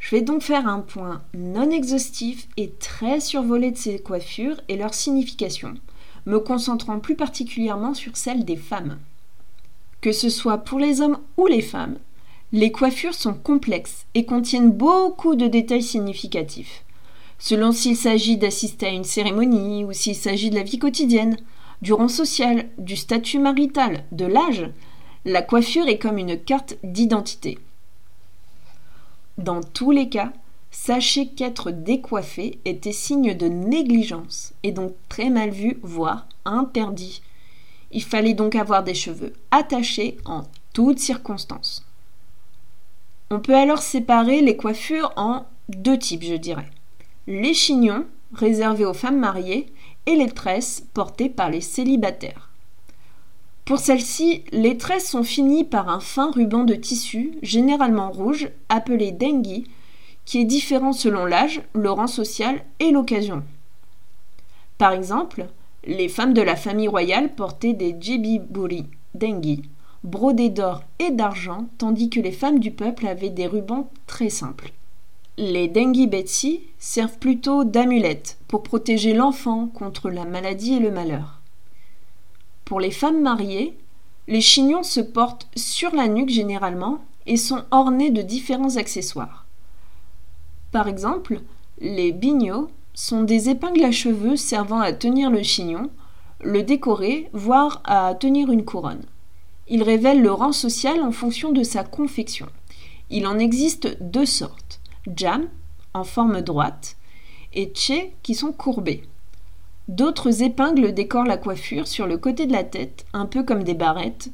Je 0.00 0.16
vais 0.16 0.22
donc 0.22 0.40
faire 0.40 0.66
un 0.66 0.80
point 0.80 1.20
non 1.34 1.70
exhaustif 1.70 2.48
et 2.56 2.70
très 2.70 3.20
survolé 3.20 3.70
de 3.70 3.76
ces 3.76 3.98
coiffures 3.98 4.62
et 4.70 4.78
leur 4.78 4.94
signification, 4.94 5.74
me 6.26 6.38
concentrant 6.38 6.98
plus 6.98 7.16
particulièrement 7.16 7.94
sur 7.94 8.16
celle 8.16 8.44
des 8.44 8.56
femmes. 8.56 8.98
Que 10.00 10.12
ce 10.12 10.28
soit 10.28 10.58
pour 10.58 10.78
les 10.78 11.00
hommes 11.00 11.18
ou 11.36 11.46
les 11.46 11.62
femmes, 11.62 11.98
les 12.52 12.70
coiffures 12.70 13.14
sont 13.14 13.34
complexes 13.34 14.06
et 14.14 14.24
contiennent 14.24 14.70
beaucoup 14.70 15.34
de 15.34 15.46
détails 15.46 15.82
significatifs 15.82 16.84
selon 17.38 17.72
s'il 17.72 17.96
s'agit 17.96 18.36
d'assister 18.36 18.86
à 18.86 18.90
une 18.90 19.04
cérémonie 19.04 19.84
ou 19.84 19.92
s'il 19.92 20.14
s'agit 20.14 20.50
de 20.50 20.54
la 20.54 20.62
vie 20.62 20.78
quotidienne, 20.78 21.36
du 21.82 21.92
rang 21.92 22.08
social, 22.08 22.68
du 22.78 22.96
statut 22.96 23.38
marital, 23.38 24.04
de 24.12 24.24
l'âge, 24.24 24.70
la 25.24 25.42
coiffure 25.42 25.86
est 25.88 25.98
comme 25.98 26.18
une 26.18 26.38
carte 26.38 26.76
d'identité. 26.82 27.58
Dans 29.36 29.62
tous 29.62 29.90
les 29.90 30.08
cas, 30.08 30.32
sachez 30.74 31.28
qu'être 31.28 31.70
décoiffé 31.70 32.58
était 32.64 32.92
signe 32.92 33.34
de 33.34 33.46
négligence 33.46 34.52
et 34.64 34.72
donc 34.72 34.92
très 35.08 35.30
mal 35.30 35.50
vu, 35.50 35.78
voire 35.82 36.26
interdit. 36.44 37.22
Il 37.92 38.02
fallait 38.02 38.34
donc 38.34 38.56
avoir 38.56 38.82
des 38.82 38.94
cheveux 38.94 39.32
attachés 39.50 40.18
en 40.24 40.42
toutes 40.72 40.98
circonstances. 40.98 41.86
On 43.30 43.40
peut 43.40 43.54
alors 43.54 43.82
séparer 43.82 44.40
les 44.40 44.56
coiffures 44.56 45.12
en 45.16 45.46
deux 45.68 45.98
types, 45.98 46.24
je 46.24 46.34
dirais 46.34 46.68
les 47.26 47.54
chignons, 47.54 48.04
réservés 48.34 48.84
aux 48.84 48.94
femmes 48.94 49.18
mariées, 49.18 49.72
et 50.06 50.16
les 50.16 50.30
tresses, 50.30 50.84
portées 50.92 51.30
par 51.30 51.48
les 51.48 51.62
célibataires. 51.62 52.50
Pour 53.64 53.78
celles-ci, 53.78 54.42
les 54.52 54.76
tresses 54.76 55.08
sont 55.08 55.22
finies 55.22 55.64
par 55.64 55.88
un 55.88 56.00
fin 56.00 56.30
ruban 56.30 56.64
de 56.64 56.74
tissu, 56.74 57.38
généralement 57.40 58.10
rouge, 58.10 58.50
appelé 58.68 59.10
dengue, 59.10 59.64
qui 60.24 60.40
est 60.40 60.44
différent 60.44 60.92
selon 60.92 61.26
l'âge, 61.26 61.62
le 61.74 61.90
rang 61.90 62.06
social 62.06 62.64
et 62.80 62.90
l'occasion. 62.90 63.42
Par 64.78 64.92
exemple, 64.92 65.46
les 65.86 66.08
femmes 66.08 66.34
de 66.34 66.42
la 66.42 66.56
famille 66.56 66.88
royale 66.88 67.34
portaient 67.34 67.74
des 67.74 67.94
djibiburi 67.98 68.86
dengue, 69.14 69.60
brodés 70.02 70.50
d'or 70.50 70.82
et 70.98 71.10
d'argent, 71.10 71.68
tandis 71.78 72.10
que 72.10 72.20
les 72.20 72.32
femmes 72.32 72.58
du 72.58 72.70
peuple 72.70 73.06
avaient 73.06 73.30
des 73.30 73.46
rubans 73.46 73.90
très 74.06 74.30
simples. 74.30 74.72
Les 75.36 75.68
dengue 75.68 76.08
Betsy 76.08 76.60
servent 76.78 77.18
plutôt 77.18 77.64
d'amulettes 77.64 78.38
pour 78.46 78.62
protéger 78.62 79.14
l'enfant 79.14 79.66
contre 79.66 80.10
la 80.10 80.24
maladie 80.24 80.74
et 80.74 80.80
le 80.80 80.90
malheur. 80.90 81.40
Pour 82.64 82.80
les 82.80 82.92
femmes 82.92 83.20
mariées, 83.20 83.76
les 84.28 84.40
chignons 84.40 84.82
se 84.82 85.00
portent 85.00 85.48
sur 85.56 85.94
la 85.94 86.08
nuque 86.08 86.30
généralement 86.30 87.04
et 87.26 87.36
sont 87.36 87.64
ornés 87.70 88.10
de 88.10 88.22
différents 88.22 88.76
accessoires. 88.76 89.43
Par 90.74 90.88
exemple, 90.88 91.40
les 91.80 92.10
bignots 92.10 92.68
sont 92.94 93.22
des 93.22 93.48
épingles 93.48 93.84
à 93.84 93.92
cheveux 93.92 94.34
servant 94.34 94.80
à 94.80 94.92
tenir 94.92 95.30
le 95.30 95.44
chignon, 95.44 95.88
le 96.42 96.64
décorer, 96.64 97.30
voire 97.32 97.80
à 97.84 98.12
tenir 98.16 98.50
une 98.50 98.64
couronne. 98.64 99.04
Ils 99.68 99.84
révèlent 99.84 100.20
le 100.20 100.32
rang 100.32 100.50
social 100.50 101.00
en 101.00 101.12
fonction 101.12 101.52
de 101.52 101.62
sa 101.62 101.84
confection. 101.84 102.48
Il 103.08 103.28
en 103.28 103.38
existe 103.38 104.02
deux 104.02 104.26
sortes 104.26 104.80
jam 105.14 105.46
en 105.92 106.02
forme 106.02 106.40
droite 106.40 106.96
et 107.52 107.72
che 107.72 108.10
qui 108.24 108.34
sont 108.34 108.50
courbés. 108.50 109.04
D'autres 109.86 110.42
épingles 110.42 110.92
décorent 110.92 111.22
la 111.22 111.36
coiffure 111.36 111.86
sur 111.86 112.08
le 112.08 112.18
côté 112.18 112.46
de 112.46 112.52
la 112.52 112.64
tête, 112.64 113.06
un 113.12 113.26
peu 113.26 113.44
comme 113.44 113.62
des 113.62 113.74
barrettes, 113.74 114.32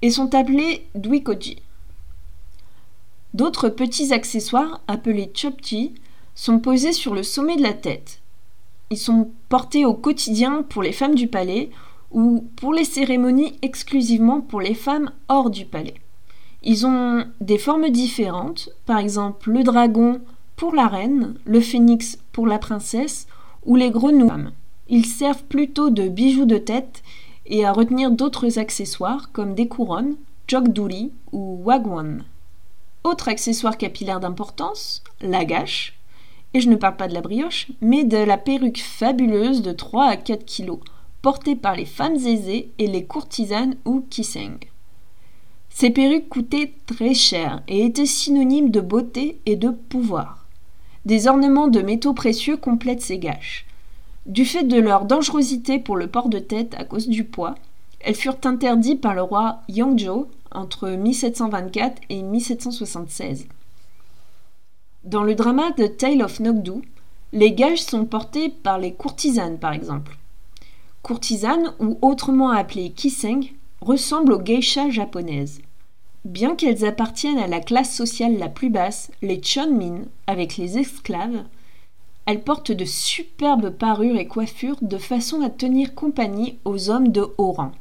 et 0.00 0.10
sont 0.10 0.32
appelés 0.32 0.86
duikoji. 0.94 1.56
D'autres 3.36 3.68
petits 3.68 4.14
accessoires, 4.14 4.80
appelés 4.88 5.30
chopchi, 5.34 5.92
sont 6.34 6.58
posés 6.58 6.94
sur 6.94 7.14
le 7.14 7.22
sommet 7.22 7.56
de 7.56 7.62
la 7.62 7.74
tête. 7.74 8.20
Ils 8.90 8.96
sont 8.96 9.28
portés 9.50 9.84
au 9.84 9.92
quotidien 9.92 10.62
pour 10.62 10.82
les 10.82 10.92
femmes 10.92 11.14
du 11.14 11.28
palais 11.28 11.68
ou 12.12 12.46
pour 12.56 12.72
les 12.72 12.86
cérémonies 12.86 13.58
exclusivement 13.60 14.40
pour 14.40 14.62
les 14.62 14.72
femmes 14.72 15.10
hors 15.28 15.50
du 15.50 15.66
palais. 15.66 15.96
Ils 16.62 16.86
ont 16.86 17.26
des 17.42 17.58
formes 17.58 17.90
différentes, 17.90 18.70
par 18.86 18.96
exemple 18.96 19.50
le 19.50 19.64
dragon 19.64 20.22
pour 20.56 20.74
la 20.74 20.86
reine, 20.86 21.34
le 21.44 21.60
phénix 21.60 22.16
pour 22.32 22.46
la 22.46 22.58
princesse 22.58 23.26
ou 23.66 23.76
les 23.76 23.90
grenouilles. 23.90 24.48
Ils 24.88 25.04
servent 25.04 25.44
plutôt 25.44 25.90
de 25.90 26.08
bijoux 26.08 26.46
de 26.46 26.56
tête 26.56 27.02
et 27.44 27.66
à 27.66 27.72
retenir 27.72 28.10
d'autres 28.12 28.58
accessoires 28.58 29.30
comme 29.32 29.54
des 29.54 29.68
couronnes, 29.68 30.16
jogduri 30.48 31.12
ou 31.32 31.60
wagwan. 31.62 32.24
Autre 33.06 33.28
accessoire 33.28 33.78
capillaire 33.78 34.18
d'importance, 34.18 35.04
la 35.20 35.44
gâche, 35.44 35.96
et 36.54 36.60
je 36.60 36.68
ne 36.68 36.74
parle 36.74 36.96
pas 36.96 37.06
de 37.06 37.14
la 37.14 37.20
brioche, 37.20 37.68
mais 37.80 38.02
de 38.02 38.16
la 38.16 38.36
perruque 38.36 38.80
fabuleuse 38.80 39.62
de 39.62 39.70
3 39.70 40.06
à 40.06 40.16
4 40.16 40.44
kilos, 40.44 40.80
portée 41.22 41.54
par 41.54 41.76
les 41.76 41.84
femmes 41.84 42.16
aisées 42.16 42.72
et 42.78 42.88
les 42.88 43.04
courtisanes 43.04 43.76
ou 43.84 44.00
kiseng. 44.10 44.58
Ces 45.70 45.90
perruques 45.90 46.28
coûtaient 46.28 46.72
très 46.86 47.14
cher 47.14 47.62
et 47.68 47.84
étaient 47.84 48.06
synonymes 48.06 48.72
de 48.72 48.80
beauté 48.80 49.38
et 49.46 49.54
de 49.54 49.68
pouvoir. 49.68 50.44
Des 51.04 51.28
ornements 51.28 51.68
de 51.68 51.82
métaux 51.82 52.12
précieux 52.12 52.56
complètent 52.56 53.02
ces 53.02 53.20
gâches. 53.20 53.66
Du 54.26 54.44
fait 54.44 54.64
de 54.64 54.80
leur 54.80 55.04
dangerosité 55.04 55.78
pour 55.78 55.94
le 55.94 56.08
port 56.08 56.28
de 56.28 56.40
tête 56.40 56.74
à 56.76 56.82
cause 56.82 57.06
du 57.06 57.22
poids, 57.22 57.54
elles 58.06 58.14
furent 58.14 58.38
interdites 58.44 59.00
par 59.00 59.14
le 59.14 59.22
roi 59.22 59.62
Yangzhou 59.68 60.28
entre 60.52 60.90
1724 60.90 62.02
et 62.08 62.22
1776. 62.22 63.48
Dans 65.02 65.24
le 65.24 65.34
drama 65.34 65.72
The 65.76 65.96
Tale 65.96 66.22
of 66.22 66.38
Nogdu, 66.38 66.82
les 67.32 67.52
gages 67.52 67.82
sont 67.82 68.04
portés 68.04 68.48
par 68.48 68.78
les 68.78 68.94
courtisanes 68.94 69.58
par 69.58 69.72
exemple. 69.72 70.16
Courtisanes, 71.02 71.74
ou 71.80 71.98
autrement 72.00 72.50
appelées 72.50 72.90
kiseng, 72.90 73.52
ressemblent 73.80 74.34
aux 74.34 74.42
geishas 74.42 74.90
japonaises. 74.90 75.60
Bien 76.24 76.54
qu'elles 76.54 76.84
appartiennent 76.84 77.38
à 77.38 77.48
la 77.48 77.60
classe 77.60 77.92
sociale 77.92 78.38
la 78.38 78.48
plus 78.48 78.70
basse, 78.70 79.10
les 79.20 79.42
chonmin, 79.42 80.02
avec 80.28 80.56
les 80.56 80.78
esclaves, 80.78 81.42
elles 82.24 82.42
portent 82.42 82.72
de 82.72 82.84
superbes 82.84 83.70
parures 83.70 84.16
et 84.16 84.28
coiffures 84.28 84.78
de 84.80 84.98
façon 84.98 85.40
à 85.40 85.50
tenir 85.50 85.96
compagnie 85.96 86.60
aux 86.64 86.88
hommes 86.88 87.08
de 87.08 87.26
haut 87.36 87.50
rang. 87.50 87.72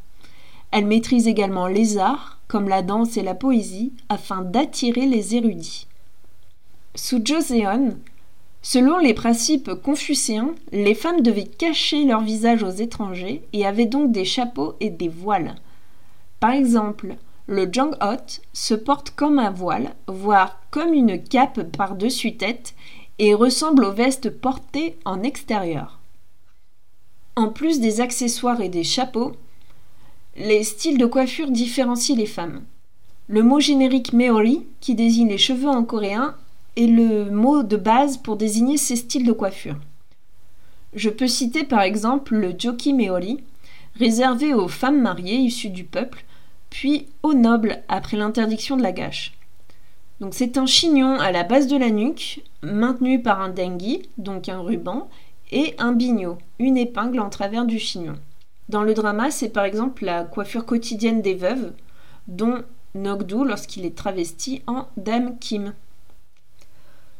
Elles 0.75 0.87
maîtrisent 0.87 1.29
également 1.29 1.67
les 1.67 1.97
arts, 1.97 2.37
comme 2.49 2.67
la 2.67 2.81
danse 2.81 3.15
et 3.15 3.23
la 3.23 3.33
poésie, 3.33 3.93
afin 4.09 4.41
d'attirer 4.41 5.05
les 5.05 5.33
érudits. 5.33 5.87
Sous 6.95 7.21
Joseon, 7.23 7.95
selon 8.61 8.97
les 8.97 9.13
principes 9.13 9.73
confucéens, 9.73 10.53
les 10.73 10.93
femmes 10.93 11.21
devaient 11.21 11.45
cacher 11.45 12.03
leur 12.03 12.19
visage 12.19 12.61
aux 12.61 12.71
étrangers 12.71 13.41
et 13.53 13.65
avaient 13.65 13.85
donc 13.85 14.11
des 14.11 14.25
chapeaux 14.25 14.75
et 14.81 14.89
des 14.89 15.07
voiles. 15.07 15.55
Par 16.41 16.51
exemple, 16.51 17.15
le 17.47 17.69
Janghot 17.71 18.41
se 18.51 18.73
porte 18.73 19.11
comme 19.11 19.39
un 19.39 19.51
voile, 19.51 19.95
voire 20.07 20.59
comme 20.71 20.93
une 20.93 21.23
cape 21.23 21.71
par-dessus 21.71 22.35
tête, 22.35 22.75
et 23.17 23.33
ressemble 23.33 23.85
aux 23.85 23.93
vestes 23.93 24.29
portées 24.29 24.97
en 25.05 25.23
extérieur. 25.23 26.01
En 27.37 27.47
plus 27.47 27.79
des 27.79 28.01
accessoires 28.01 28.59
et 28.59 28.67
des 28.67 28.83
chapeaux, 28.83 29.37
les 30.37 30.63
styles 30.63 30.97
de 30.97 31.05
coiffure 31.05 31.49
différencient 31.49 32.15
les 32.15 32.25
femmes. 32.25 32.63
Le 33.27 33.41
mot 33.41 33.59
générique 33.59 34.13
Meori, 34.13 34.65
qui 34.81 34.93
désigne 34.93 35.29
les 35.29 35.37
cheveux 35.37 35.69
en 35.69 35.83
coréen, 35.83 36.35
est 36.75 36.87
le 36.87 37.31
mot 37.31 37.63
de 37.63 37.77
base 37.77 38.17
pour 38.17 38.35
désigner 38.35 38.77
ces 38.77 38.97
styles 38.97 39.25
de 39.25 39.31
coiffure. 39.31 39.77
Je 40.93 41.09
peux 41.09 41.27
citer 41.27 41.63
par 41.63 41.81
exemple 41.81 42.35
le 42.35 42.53
Joki 42.57 42.93
Meori, 42.93 43.39
réservé 43.97 44.53
aux 44.53 44.67
femmes 44.67 45.01
mariées 45.01 45.37
issues 45.37 45.69
du 45.69 45.85
peuple, 45.85 46.25
puis 46.69 47.07
aux 47.23 47.33
nobles 47.33 47.81
après 47.87 48.17
l'interdiction 48.17 48.75
de 48.75 48.83
la 48.83 48.91
gâche. 48.91 49.33
Donc 50.19 50.33
c'est 50.33 50.57
un 50.57 50.65
chignon 50.65 51.17
à 51.19 51.31
la 51.31 51.43
base 51.43 51.67
de 51.67 51.77
la 51.77 51.89
nuque, 51.89 52.43
maintenu 52.61 53.21
par 53.21 53.41
un 53.41 53.49
dengi, 53.49 54.09
donc 54.17 54.49
un 54.49 54.59
ruban, 54.59 55.09
et 55.51 55.75
un 55.77 55.93
bignot, 55.93 56.37
une 56.59 56.77
épingle 56.77 57.19
en 57.19 57.29
travers 57.29 57.65
du 57.65 57.79
chignon. 57.79 58.15
Dans 58.69 58.83
le 58.83 58.93
drama, 58.93 59.31
c'est 59.31 59.49
par 59.49 59.65
exemple 59.65 60.05
la 60.05 60.23
coiffure 60.23 60.65
quotidienne 60.65 61.21
des 61.21 61.35
veuves, 61.35 61.73
dont 62.27 62.63
Nogdu 62.95 63.43
lorsqu'il 63.45 63.85
est 63.85 63.95
travesti 63.95 64.63
en 64.67 64.87
Dame 64.97 65.37
Kim. 65.37 65.73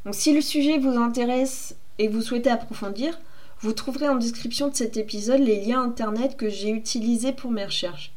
Donc 0.06 0.16
si 0.16 0.34
le 0.34 0.42
sujet 0.42 0.78
vous 0.78 0.98
intéresse 0.98 1.76
et 2.00 2.08
vous 2.08 2.22
souhaitez 2.22 2.50
approfondir, 2.50 3.20
vous 3.60 3.74
trouverez 3.74 4.08
en 4.08 4.16
description 4.16 4.70
de 4.70 4.76
cet 4.76 4.98
épisode 4.98 5.42
les 5.42 5.64
liens 5.64 5.82
internet 5.82 6.38
que 6.38 6.50
j'ai 6.50 6.70
utilisés 6.70 7.34
pour 7.34 7.52
mes 7.52 7.66
recherches. 7.66 8.14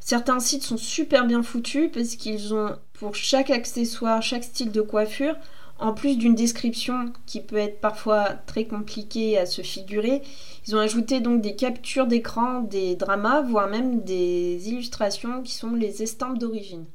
Certains 0.00 0.40
sites 0.40 0.64
sont 0.64 0.76
super 0.76 1.26
bien 1.26 1.42
foutus 1.42 1.90
parce 1.92 2.16
qu'ils 2.16 2.54
ont 2.54 2.76
pour 2.92 3.14
chaque 3.14 3.50
accessoire, 3.50 4.22
chaque 4.22 4.44
style 4.44 4.72
de 4.72 4.80
coiffure, 4.80 5.36
en 5.78 5.94
plus 5.94 6.16
d'une 6.16 6.34
description 6.34 7.12
qui 7.26 7.40
peut 7.40 7.56
être 7.56 7.80
parfois 7.80 8.30
très 8.46 8.64
compliquée 8.64 9.38
à 9.38 9.46
se 9.46 9.62
figurer, 9.62 10.22
ils 10.66 10.76
ont 10.76 10.80
ajouté 10.80 11.20
donc 11.20 11.40
des 11.40 11.56
captures 11.56 12.06
d'écran 12.06 12.60
des 12.60 12.94
dramas, 12.96 13.42
voire 13.42 13.68
même 13.68 14.02
des 14.02 14.68
illustrations 14.68 15.42
qui 15.42 15.54
sont 15.54 15.74
les 15.74 16.02
estampes 16.02 16.38
d'origine. 16.38 16.86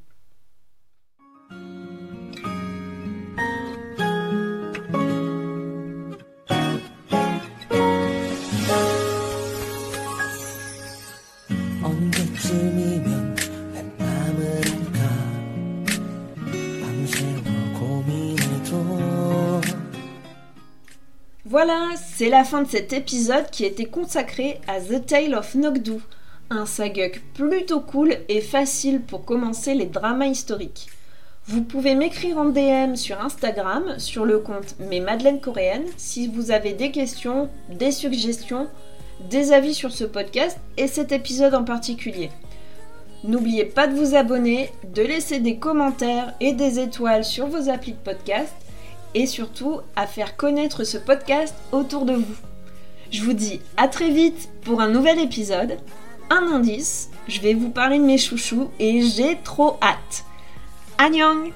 Voilà, 21.49 21.91
c'est 21.95 22.27
la 22.27 22.43
fin 22.43 22.63
de 22.63 22.67
cet 22.67 22.91
épisode 22.91 23.49
qui 23.49 23.63
était 23.63 23.85
consacré 23.85 24.59
à 24.67 24.81
The 24.81 25.05
Tale 25.05 25.33
of 25.33 25.55
Nogdu, 25.55 26.01
un 26.49 26.65
saguk 26.65 27.21
plutôt 27.35 27.79
cool 27.79 28.17
et 28.27 28.41
facile 28.41 28.99
pour 28.99 29.23
commencer 29.23 29.73
les 29.73 29.85
dramas 29.85 30.25
historiques. 30.25 30.87
Vous 31.45 31.63
pouvez 31.63 31.95
m'écrire 31.95 32.37
en 32.37 32.49
DM 32.49 32.95
sur 32.95 33.21
Instagram 33.21 33.97
sur 33.97 34.25
le 34.25 34.39
compte 34.39 34.75
Mes 34.89 34.99
Madeleines 34.99 35.39
Coréennes 35.39 35.87
si 35.95 36.27
vous 36.27 36.51
avez 36.51 36.73
des 36.73 36.91
questions, 36.91 37.49
des 37.69 37.93
suggestions, 37.93 38.67
des 39.29 39.53
avis 39.53 39.73
sur 39.73 39.93
ce 39.93 40.03
podcast 40.03 40.59
et 40.75 40.87
cet 40.87 41.13
épisode 41.13 41.55
en 41.55 41.63
particulier. 41.63 42.29
N'oubliez 43.23 43.63
pas 43.63 43.87
de 43.87 43.95
vous 43.95 44.15
abonner, 44.15 44.69
de 44.93 45.01
laisser 45.01 45.39
des 45.39 45.55
commentaires 45.55 46.33
et 46.41 46.51
des 46.51 46.79
étoiles 46.79 47.23
sur 47.23 47.47
vos 47.47 47.69
applis 47.69 47.93
de 47.93 47.97
podcast 47.99 48.53
et 49.13 49.25
surtout 49.25 49.81
à 49.95 50.07
faire 50.07 50.37
connaître 50.37 50.83
ce 50.83 50.97
podcast 50.97 51.55
autour 51.71 52.05
de 52.05 52.13
vous. 52.13 52.35
Je 53.11 53.23
vous 53.23 53.33
dis 53.33 53.61
à 53.77 53.87
très 53.87 54.09
vite 54.11 54.49
pour 54.63 54.81
un 54.81 54.89
nouvel 54.89 55.19
épisode. 55.19 55.77
Un 56.29 56.51
indice, 56.53 57.09
je 57.27 57.39
vais 57.39 57.53
vous 57.53 57.69
parler 57.69 57.99
de 57.99 58.03
mes 58.03 58.17
chouchous 58.17 58.69
et 58.79 59.01
j'ai 59.01 59.37
trop 59.43 59.77
hâte. 59.81 60.25
Annyeong 60.97 61.51